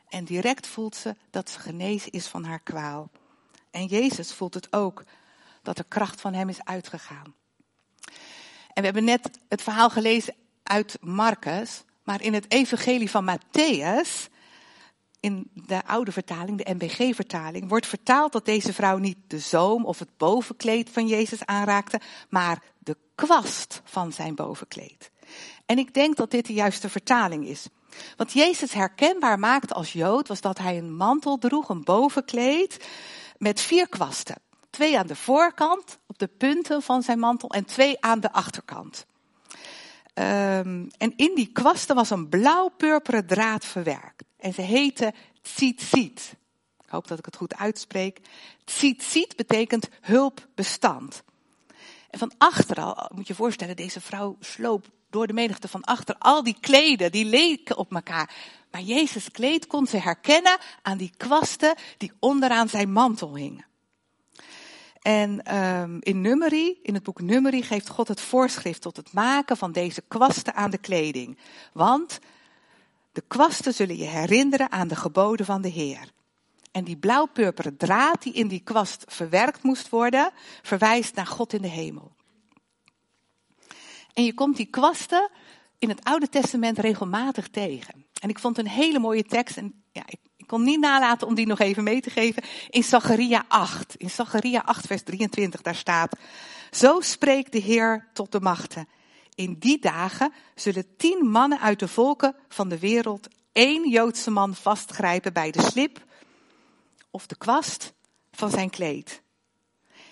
En 0.09 0.25
direct 0.25 0.67
voelt 0.67 0.95
ze 0.95 1.15
dat 1.29 1.49
ze 1.49 1.59
genezen 1.59 2.11
is 2.11 2.27
van 2.27 2.43
haar 2.43 2.59
kwaal. 2.59 3.09
En 3.71 3.85
Jezus 3.85 4.33
voelt 4.33 4.53
het 4.53 4.73
ook, 4.73 5.03
dat 5.61 5.77
de 5.77 5.85
kracht 5.87 6.21
van 6.21 6.33
hem 6.33 6.49
is 6.49 6.63
uitgegaan. 6.63 7.33
En 8.73 8.73
we 8.73 8.83
hebben 8.83 9.03
net 9.03 9.29
het 9.49 9.61
verhaal 9.61 9.89
gelezen 9.89 10.35
uit 10.63 10.97
Marcus, 11.01 11.83
maar 12.03 12.21
in 12.21 12.33
het 12.33 12.51
evangelie 12.51 13.09
van 13.09 13.37
Matthäus, 13.37 14.29
in 15.25 15.49
de 15.53 15.85
oude 15.85 16.11
vertaling, 16.11 16.63
de 16.63 16.73
MBG-vertaling, 16.73 17.69
wordt 17.69 17.87
vertaald 17.87 18.31
dat 18.31 18.45
deze 18.45 18.73
vrouw 18.73 18.97
niet 18.97 19.17
de 19.27 19.39
zoom 19.39 19.85
of 19.85 19.99
het 19.99 20.17
bovenkleed 20.17 20.89
van 20.89 21.07
Jezus 21.07 21.45
aanraakte, 21.45 21.99
maar 22.29 22.63
de 22.79 22.97
kwast 23.15 23.81
van 23.83 24.13
zijn 24.13 24.35
bovenkleed. 24.35 25.11
En 25.65 25.77
ik 25.77 25.93
denk 25.93 26.15
dat 26.15 26.31
dit 26.31 26.45
de 26.45 26.53
juiste 26.53 26.89
vertaling 26.89 27.47
is. 27.47 27.67
Wat 28.17 28.31
Jezus 28.31 28.73
herkenbaar 28.73 29.39
maakte 29.39 29.73
als 29.73 29.93
Jood 29.93 30.27
was 30.27 30.41
dat 30.41 30.57
hij 30.57 30.77
een 30.77 30.95
mantel 30.95 31.37
droeg, 31.37 31.69
een 31.69 31.83
bovenkleed, 31.83 32.87
met 33.37 33.61
vier 33.61 33.89
kwasten. 33.89 34.41
Twee 34.69 34.97
aan 34.97 35.07
de 35.07 35.15
voorkant, 35.15 35.99
op 36.07 36.17
de 36.19 36.27
punten 36.27 36.81
van 36.81 37.03
zijn 37.03 37.19
mantel, 37.19 37.49
en 37.49 37.65
twee 37.65 38.01
aan 38.01 38.19
de 38.19 38.31
achterkant. 38.31 39.05
Um, 40.13 40.89
en 40.97 41.13
in 41.15 41.31
die 41.35 41.51
kwasten 41.51 41.95
was 41.95 42.09
een 42.09 42.29
blauw-purperen 42.29 43.27
draad 43.27 43.65
verwerkt. 43.65 44.23
En 44.45 44.53
ze 44.53 44.61
heette 44.61 45.13
tzitzit. 45.41 46.35
Ik 46.83 46.89
hoop 46.89 47.07
dat 47.07 47.19
ik 47.19 47.25
het 47.25 47.35
goed 47.35 47.55
uitspreek. 47.55 48.21
Tzitzit 48.63 49.35
betekent 49.35 49.89
hulpbestand. 50.01 51.23
En 52.09 52.19
van 52.19 52.31
achter 52.37 52.75
al, 52.75 53.09
moet 53.13 53.27
je 53.27 53.33
je 53.33 53.39
voorstellen, 53.39 53.75
deze 53.75 54.01
vrouw 54.01 54.37
sloop 54.39 54.87
door 55.09 55.27
de 55.27 55.33
menigte 55.33 55.67
van 55.67 55.83
achter 55.83 56.15
al 56.17 56.43
die 56.43 56.57
kleden, 56.59 57.11
die 57.11 57.25
leken 57.25 57.77
op 57.77 57.93
elkaar. 57.93 58.35
Maar 58.71 58.81
Jezus' 58.81 59.31
kleed 59.31 59.67
kon 59.67 59.87
ze 59.87 59.97
herkennen 59.97 60.57
aan 60.81 60.97
die 60.97 61.13
kwasten 61.17 61.75
die 61.97 62.11
onderaan 62.19 62.69
zijn 62.69 62.91
mantel 62.91 63.35
hingen. 63.35 63.65
En 65.01 65.55
um, 65.55 65.97
in 66.01 66.21
Numeri, 66.21 66.79
in 66.83 66.93
het 66.93 67.03
boek 67.03 67.21
Numeri, 67.21 67.63
geeft 67.63 67.89
God 67.89 68.07
het 68.07 68.21
voorschrift 68.21 68.81
tot 68.81 68.97
het 68.97 69.13
maken 69.13 69.57
van 69.57 69.71
deze 69.71 70.01
kwasten 70.01 70.55
aan 70.55 70.71
de 70.71 70.77
kleding. 70.77 71.37
Want 71.73 72.19
de 73.15 73.23
kwasten 73.27 73.73
zullen 73.73 73.97
je 73.97 74.05
herinneren 74.05 74.71
aan 74.71 74.87
de 74.87 74.95
geboden 74.95 75.45
van 75.45 75.61
de 75.61 75.69
Heer. 75.69 76.11
En 76.71 76.83
die 76.83 76.97
blauw-purperen 76.97 77.77
draad 77.77 78.23
die 78.23 78.33
in 78.33 78.47
die 78.47 78.59
kwast 78.59 79.03
verwerkt 79.07 79.63
moest 79.63 79.89
worden, 79.89 80.31
verwijst 80.61 81.15
naar 81.15 81.27
God 81.27 81.53
in 81.53 81.61
de 81.61 81.67
hemel. 81.67 82.15
En 84.13 84.23
je 84.23 84.33
komt 84.33 84.57
die 84.57 84.65
kwasten 84.65 85.29
in 85.79 85.89
het 85.89 86.03
Oude 86.03 86.29
Testament 86.29 86.77
regelmatig 86.77 87.47
tegen. 87.47 88.05
En 88.21 88.29
ik 88.29 88.39
vond 88.39 88.57
een 88.57 88.67
hele 88.67 88.99
mooie 88.99 89.23
tekst. 89.23 89.57
En 89.57 89.83
ja, 89.91 90.03
ik, 90.05 90.19
ik 90.37 90.47
kon 90.47 90.63
niet 90.63 90.79
nalaten 90.79 91.27
om 91.27 91.35
die 91.35 91.47
nog 91.47 91.59
even 91.59 91.83
mee 91.83 92.01
te 92.01 92.09
geven. 92.09 92.43
In 92.69 92.83
Zacharia 92.83 93.45
8. 93.47 93.95
In 93.95 94.09
Zacharia 94.09 94.61
8, 94.65 94.87
vers 94.87 95.03
23, 95.03 95.61
daar 95.61 95.75
staat. 95.75 96.15
Zo 96.71 97.01
spreekt 97.01 97.51
de 97.51 97.59
Heer 97.59 98.07
tot 98.13 98.31
de 98.31 98.39
machten. 98.39 98.87
In 99.35 99.55
die 99.59 99.79
dagen 99.79 100.33
zullen 100.55 100.95
tien 100.97 101.25
mannen 101.29 101.59
uit 101.59 101.79
de 101.79 101.87
volken 101.87 102.35
van 102.47 102.69
de 102.69 102.79
wereld 102.79 103.27
één 103.51 103.89
Joodse 103.89 104.31
man 104.31 104.55
vastgrijpen 104.55 105.33
bij 105.33 105.51
de 105.51 105.61
slip 105.61 106.05
of 107.09 107.27
de 107.27 107.37
kwast 107.37 107.93
van 108.31 108.49
zijn 108.49 108.69
kleed. 108.69 109.21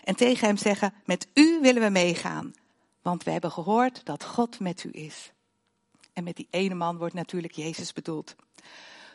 En 0.03 0.15
tegen 0.15 0.47
hem 0.47 0.57
zeggen, 0.57 0.93
met 1.05 1.27
u 1.33 1.59
willen 1.61 1.81
we 1.81 1.89
meegaan, 1.89 2.53
want 3.01 3.23
we 3.23 3.31
hebben 3.31 3.51
gehoord 3.51 4.05
dat 4.05 4.23
God 4.23 4.59
met 4.59 4.83
u 4.83 4.89
is. 4.91 5.31
En 6.13 6.23
met 6.23 6.35
die 6.35 6.47
ene 6.49 6.75
man 6.75 6.97
wordt 6.97 7.13
natuurlijk 7.13 7.53
Jezus 7.53 7.93
bedoeld. 7.93 8.35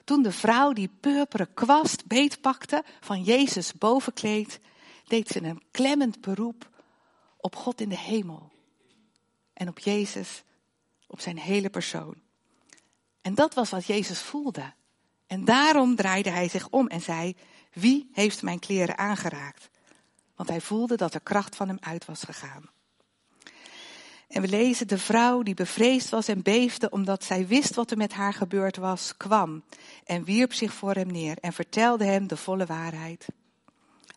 Toen 0.04 0.22
de 0.22 0.32
vrouw 0.32 0.72
die 0.72 0.90
purperen 1.00 1.54
kwast 1.54 2.06
beetpakte 2.06 2.84
van 3.00 3.22
Jezus 3.22 3.72
bovenkleed, 3.72 4.60
deed 5.06 5.28
ze 5.28 5.42
een 5.42 5.62
klemmend 5.70 6.20
beroep 6.20 6.70
op 7.36 7.56
God 7.56 7.80
in 7.80 7.88
de 7.88 7.98
hemel. 7.98 8.52
En 9.58 9.68
op 9.68 9.78
Jezus, 9.78 10.42
op 11.06 11.20
zijn 11.20 11.38
hele 11.38 11.70
persoon. 11.70 12.14
En 13.22 13.34
dat 13.34 13.54
was 13.54 13.70
wat 13.70 13.86
Jezus 13.86 14.20
voelde. 14.20 14.72
En 15.26 15.44
daarom 15.44 15.96
draaide 15.96 16.30
hij 16.30 16.48
zich 16.48 16.68
om 16.68 16.86
en 16.86 17.00
zei, 17.00 17.36
wie 17.72 18.10
heeft 18.12 18.42
mijn 18.42 18.58
kleren 18.58 18.98
aangeraakt? 18.98 19.70
Want 20.36 20.48
hij 20.48 20.60
voelde 20.60 20.96
dat 20.96 21.12
de 21.12 21.20
kracht 21.20 21.56
van 21.56 21.68
hem 21.68 21.78
uit 21.80 22.04
was 22.04 22.22
gegaan. 22.22 22.70
En 24.28 24.42
we 24.42 24.48
lezen, 24.48 24.88
de 24.88 24.98
vrouw 24.98 25.42
die 25.42 25.54
bevreesd 25.54 26.08
was 26.08 26.28
en 26.28 26.42
beefde 26.42 26.90
omdat 26.90 27.24
zij 27.24 27.46
wist 27.46 27.74
wat 27.74 27.90
er 27.90 27.96
met 27.96 28.12
haar 28.12 28.34
gebeurd 28.34 28.76
was, 28.76 29.16
kwam 29.16 29.62
en 30.04 30.24
wierp 30.24 30.52
zich 30.52 30.72
voor 30.72 30.94
hem 30.94 31.10
neer 31.12 31.38
en 31.40 31.52
vertelde 31.52 32.04
hem 32.04 32.26
de 32.26 32.36
volle 32.36 32.66
waarheid. 32.66 33.26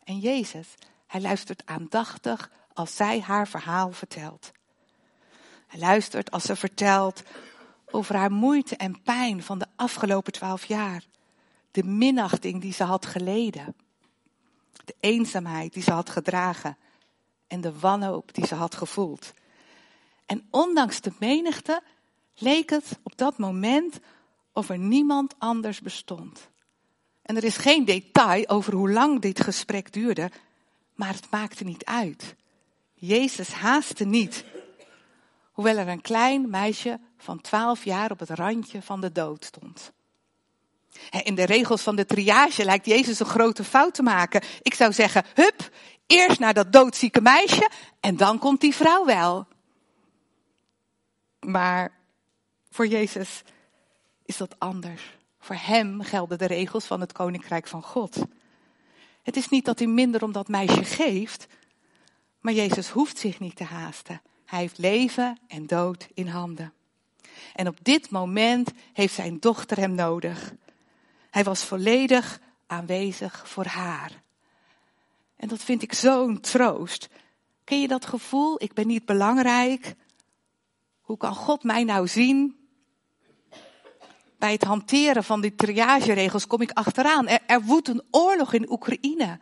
En 0.04 0.20
Jezus, 0.20 0.68
hij 1.08 1.22
luistert 1.22 1.66
aandachtig 1.66 2.52
als 2.74 2.96
zij 2.96 3.20
haar 3.20 3.48
verhaal 3.48 3.92
vertelt. 3.92 4.52
Hij 5.72 5.80
luistert 5.80 6.32
als 6.32 6.44
ze 6.44 6.56
vertelt 6.56 7.24
over 7.92 8.16
haar 8.16 8.32
moeite 8.32 8.76
en 8.76 9.02
pijn 9.02 9.44
van 9.44 9.60
de 9.60 9.66
afgelopen 9.76 10.34
twaalf 10.34 10.66
jaar. 10.66 11.04
De 11.72 11.84
minachting 11.84 12.62
die 12.62 12.74
ze 12.74 12.84
had 12.84 13.06
geleden. 13.06 13.76
De 14.86 14.96
eenzaamheid 15.00 15.74
die 15.74 15.84
ze 15.84 15.92
had 15.92 16.10
gedragen. 16.10 16.78
En 17.48 17.62
de 17.62 17.80
wanhoop 17.80 18.34
die 18.34 18.46
ze 18.46 18.56
had 18.56 18.76
gevoeld. 18.76 19.34
En 20.26 20.48
ondanks 20.50 21.02
de 21.02 21.12
menigte 21.20 21.82
leek 22.36 22.70
het 22.70 23.00
op 23.04 23.18
dat 23.18 23.38
moment 23.38 24.00
of 24.54 24.70
er 24.70 24.78
niemand 24.78 25.36
anders 25.38 25.82
bestond. 25.82 26.50
En 27.22 27.36
er 27.36 27.44
is 27.44 27.58
geen 27.58 27.86
detail 27.86 28.48
over 28.48 28.74
hoe 28.74 28.92
lang 28.92 29.22
dit 29.22 29.42
gesprek 29.42 29.94
duurde, 29.94 30.32
maar 30.96 31.14
het 31.14 31.30
maakte 31.30 31.64
niet 31.64 31.86
uit. 31.86 32.36
Jezus 32.94 33.50
haastte 33.50 34.06
niet, 34.06 34.46
hoewel 35.52 35.78
er 35.78 35.88
een 35.88 36.02
klein 36.02 36.50
meisje 36.50 37.00
van 37.18 37.42
twaalf 37.42 37.84
jaar 37.84 38.12
op 38.12 38.20
het 38.20 38.30
randje 38.30 38.82
van 38.82 39.02
de 39.02 39.12
dood 39.12 39.46
stond. 39.46 39.92
In 41.24 41.36
de 41.36 41.46
regels 41.46 41.82
van 41.82 41.96
de 41.96 42.06
triage 42.06 42.66
lijkt 42.66 42.86
Jezus 42.86 43.20
een 43.20 43.26
grote 43.26 43.64
fout 43.64 43.94
te 43.94 44.04
maken. 44.04 44.44
Ik 44.62 44.74
zou 44.74 44.94
zeggen, 44.94 45.26
hup, 45.34 45.70
eerst 46.08 46.40
naar 46.40 46.54
dat 46.54 46.74
doodzieke 46.74 47.22
meisje 47.22 47.70
en 48.00 48.18
dan 48.18 48.40
komt 48.40 48.62
die 48.62 48.76
vrouw 48.76 49.06
wel. 49.06 49.48
Maar 51.40 51.92
voor 52.70 52.88
Jezus 52.88 53.42
is 54.26 54.38
dat 54.38 54.56
anders. 54.60 55.18
Voor 55.40 55.56
hem 55.56 56.02
gelden 56.02 56.38
de 56.38 56.46
regels 56.46 56.86
van 56.86 57.00
het 57.00 57.12
koninkrijk 57.12 57.68
van 57.68 57.84
God. 57.84 58.18
Het 59.24 59.36
is 59.36 59.50
niet 59.50 59.66
dat 59.66 59.80
hij 59.80 59.88
minder 59.88 60.24
om 60.24 60.32
dat 60.32 60.48
meisje 60.48 60.84
geeft, 60.84 61.48
maar 62.40 62.54
Jezus 62.54 62.90
hoeft 62.90 63.18
zich 63.18 63.40
niet 63.40 63.56
te 63.56 63.64
haasten. 63.64 64.22
Hij 64.52 64.60
heeft 64.60 64.78
leven 64.78 65.38
en 65.48 65.68
dood 65.68 66.08
in 66.14 66.28
handen. 66.28 66.74
En 67.56 67.68
op 67.68 67.78
dit 67.82 68.10
moment 68.10 68.72
heeft 68.94 69.14
zijn 69.14 69.40
dochter 69.40 69.78
hem 69.78 69.96
nodig. 69.96 70.54
Hij 71.30 71.44
was 71.44 71.64
volledig 71.64 72.40
aanwezig 72.68 73.50
voor 73.50 73.66
haar. 73.66 74.22
En 75.36 75.48
dat 75.48 75.64
vind 75.64 75.82
ik 75.82 75.94
zo'n 75.94 76.40
troost. 76.40 77.10
Ken 77.64 77.82
je 77.82 77.88
dat 77.88 78.06
gevoel? 78.06 78.64
Ik 78.64 78.74
ben 78.74 78.88
niet 78.88 79.06
belangrijk. 79.06 79.96
Hoe 81.02 81.18
kan 81.18 81.36
God 81.36 81.64
mij 81.64 81.84
nou 81.84 82.08
zien? 82.08 82.68
Bij 84.38 84.52
het 84.52 84.64
hanteren 84.64 85.24
van 85.24 85.42
die 85.42 85.56
triageregels 85.56 86.48
kom 86.48 86.62
ik 86.62 86.72
achteraan. 86.72 87.28
Er, 87.28 87.40
er 87.46 87.62
woedt 87.62 87.88
een 87.88 88.04
oorlog 88.12 88.54
in 88.54 88.72
Oekraïne. 88.72 89.40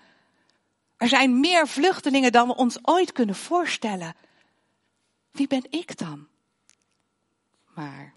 Er 0.97 1.07
zijn 1.07 1.39
meer 1.39 1.67
vluchtelingen 1.67 2.31
dan 2.31 2.47
we 2.47 2.55
ons 2.55 2.77
ooit 2.81 3.11
kunnen 3.11 3.35
voorstellen. 3.35 4.15
Wie 5.31 5.47
ben 5.47 5.65
ik 5.69 5.97
dan? 5.97 6.27
Maar 7.73 8.13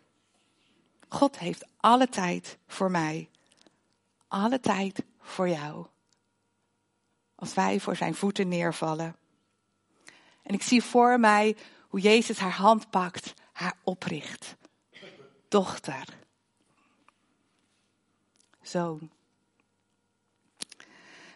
God 1.08 1.38
heeft 1.38 1.66
alle 1.76 2.08
tijd 2.08 2.58
voor 2.66 2.90
mij. 2.90 3.28
Alle 4.28 4.60
tijd 4.60 5.04
voor 5.20 5.48
jou. 5.48 5.86
Als 7.34 7.54
wij 7.54 7.80
voor 7.80 7.96
zijn 7.96 8.14
voeten 8.14 8.48
neervallen. 8.48 9.16
En 10.42 10.54
ik 10.54 10.62
zie 10.62 10.82
voor 10.82 11.20
mij 11.20 11.56
hoe 11.88 12.00
Jezus 12.00 12.38
haar 12.38 12.56
hand 12.56 12.90
pakt, 12.90 13.34
haar 13.52 13.76
opricht. 13.82 14.56
Dochter. 15.48 16.04
Zoon. 18.62 19.10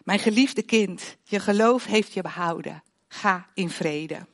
Mijn 0.03 0.19
geliefde 0.19 0.61
kind, 0.61 1.17
je 1.23 1.39
geloof 1.39 1.85
heeft 1.85 2.13
je 2.13 2.21
behouden. 2.21 2.83
ga 3.07 3.49
in 3.53 3.69
vrede. 3.69 4.25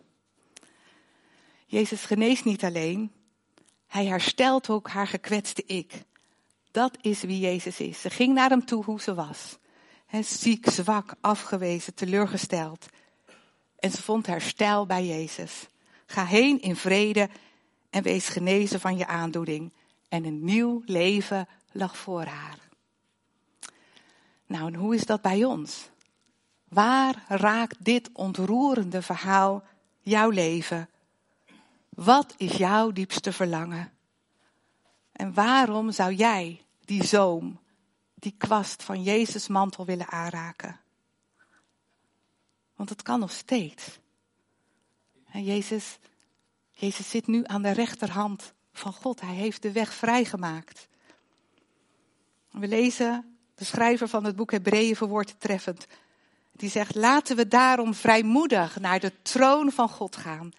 Jezus 1.74 2.04
geneest 2.04 2.46
niet 2.46 2.64
alleen, 2.64 3.12
hij 3.88 4.06
herstelt 4.06 4.70
ook 4.70 4.90
haar 4.90 5.08
gekwetste 5.08 5.64
ik. 5.66 6.04
Dat 6.72 6.98
is 7.02 7.22
wie 7.22 7.40
Jezus 7.40 7.80
is. 7.80 8.02
Ze 8.02 8.10
ging 8.10 8.34
naar 8.34 8.50
hem 8.50 8.66
toe 8.66 8.84
hoe 8.84 9.02
ze 9.02 9.14
was. 9.14 9.58
ziek, 10.22 10.70
zwak, 10.70 11.16
afgewezen, 11.22 11.94
teleurgesteld. 11.94 12.86
En 13.80 13.92
ze 13.92 14.02
vond 14.02 14.26
herstel 14.26 14.86
bij 14.86 15.06
Jezus. 15.06 15.68
Ga 16.06 16.26
heen 16.26 16.62
in 16.62 16.76
vrede 16.76 17.30
en 17.90 18.04
wees 18.04 18.28
genezen 18.28 18.80
van 18.80 18.98
je 18.98 19.08
aandoening. 19.08 19.74
En 20.10 20.26
een 20.26 20.44
nieuw 20.44 20.82
leven 20.86 21.48
lag 21.72 21.98
voor 21.98 22.26
haar. 22.26 22.58
Nou, 24.46 24.68
en 24.68 24.76
hoe 24.76 24.96
is 24.96 25.06
dat 25.06 25.22
bij 25.22 25.44
ons? 25.44 25.90
Waar 26.68 27.26
raakt 27.28 27.86
dit 27.86 28.10
ontroerende 28.14 29.02
verhaal 29.02 29.64
jouw 30.02 30.30
leven? 30.30 30.88
Wat 31.96 32.34
is 32.38 32.52
jouw 32.52 32.92
diepste 32.92 33.34
verlangen? 33.34 33.92
En 35.12 35.34
waarom 35.34 35.92
zou 35.92 36.14
jij 36.14 36.66
die 36.86 37.04
zoom, 37.04 37.60
die 38.16 38.36
kwast 38.38 38.84
van 38.84 39.04
Jezus 39.04 39.48
mantel 39.48 39.86
willen 39.86 40.10
aanraken? 40.10 40.80
Want 42.76 42.90
het 42.90 43.02
kan 43.02 43.20
nog 43.20 43.32
steeds. 43.32 44.00
En 45.32 45.44
Jezus, 45.44 45.98
Jezus 46.72 47.10
zit 47.10 47.28
nu 47.28 47.44
aan 47.46 47.62
de 47.62 47.72
rechterhand 47.72 48.54
van 48.74 48.94
God. 48.94 49.22
Hij 49.22 49.36
heeft 49.36 49.62
de 49.62 49.72
weg 49.72 49.94
vrijgemaakt. 49.94 50.88
We 52.52 52.68
lezen 52.68 53.38
de 53.56 53.66
schrijver 53.66 54.08
van 54.08 54.24
het 54.24 54.36
boek 54.36 54.52
Hebreeën 54.52 54.96
verwoord 54.96 55.40
treffend. 55.40 55.88
Die 56.52 56.70
zegt, 56.70 56.96
laten 56.96 57.36
we 57.36 57.48
daarom 57.48 57.94
vrijmoedig 57.94 58.80
naar 58.80 59.00
de 59.00 59.22
troon 59.22 59.72
van 59.72 59.90
God 59.90 60.16
gaan. 60.16 60.52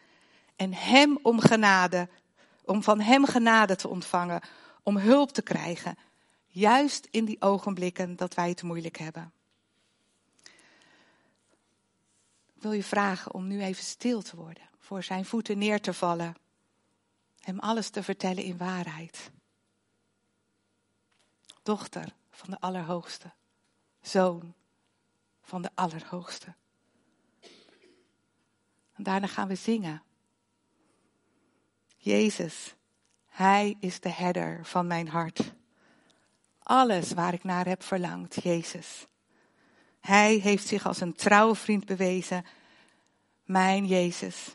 En 0.57 0.75
hem 0.75 1.19
om 1.23 1.41
genade, 1.41 2.09
om 2.65 2.83
van 2.83 3.01
hem 3.01 3.25
genade 3.25 3.77
te 3.77 3.89
ontvangen, 3.89 4.41
om 4.83 4.97
hulp 4.97 5.33
te 5.33 5.43
krijgen. 5.43 5.99
Juist 6.47 7.09
in 7.11 7.25
die 7.25 7.41
ogenblikken 7.41 8.17
dat 8.17 8.35
wij 8.35 8.49
het 8.49 8.63
moeilijk 8.63 8.99
hebben. 8.99 9.33
Ik 12.55 12.63
wil 12.63 12.73
je 12.73 12.85
vragen 12.85 13.35
om 13.35 13.47
nu 13.47 13.63
even 13.63 13.85
stil 13.85 14.23
te 14.23 14.37
worden, 14.37 14.63
voor 14.79 15.03
zijn 15.03 15.25
voeten 15.25 15.59
neer 15.59 15.81
te 15.81 15.93
vallen. 15.93 16.35
Hem 17.41 17.59
alles 17.59 17.91
te 17.91 18.03
vertellen 18.03 18.45
in 18.45 18.57
waarheid. 18.57 19.31
Dochter 21.63 22.15
van 22.31 22.51
de 22.51 22.61
Allerhoogste, 22.61 23.33
zoon 24.01 24.55
van 25.43 25.63
de 25.63 25.71
Allerhoogste. 25.75 26.55
En 28.93 29.03
daarna 29.03 29.27
gaan 29.27 29.49
we 29.49 29.55
zingen. 29.55 30.03
Jezus, 32.05 32.75
Hij 33.29 33.77
is 33.81 34.01
de 34.01 34.09
herder 34.09 34.61
van 34.63 34.87
mijn 34.87 35.09
hart. 35.09 35.55
Alles 36.63 37.13
waar 37.13 37.35
ik 37.35 37.45
naar 37.45 37.67
heb 37.67 37.83
verlangd, 37.83 38.43
Jezus. 38.43 39.07
Hij 40.01 40.35
heeft 40.35 40.67
zich 40.67 40.87
als 40.87 41.01
een 41.01 41.15
trouwe 41.15 41.55
vriend 41.55 41.85
bewezen, 41.85 42.45
mijn 43.45 43.87
Jezus. 43.87 44.53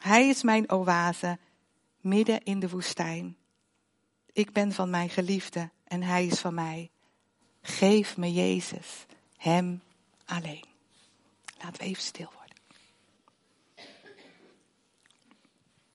Hij 0.00 0.28
is 0.28 0.42
mijn 0.42 0.70
oase 0.70 1.38
midden 2.00 2.42
in 2.42 2.60
de 2.60 2.68
woestijn. 2.68 3.36
Ik 4.32 4.52
ben 4.52 4.72
van 4.72 4.90
mijn 4.90 5.10
geliefde 5.10 5.70
en 5.84 6.02
hij 6.02 6.26
is 6.26 6.40
van 6.40 6.54
mij. 6.54 6.90
Geef 7.62 8.16
me 8.16 8.32
Jezus, 8.32 9.06
hem 9.36 9.82
alleen. 10.24 10.64
Laten 11.58 11.80
we 11.80 11.86
even 11.86 12.02
stil 12.02 12.26
worden. 12.26 12.41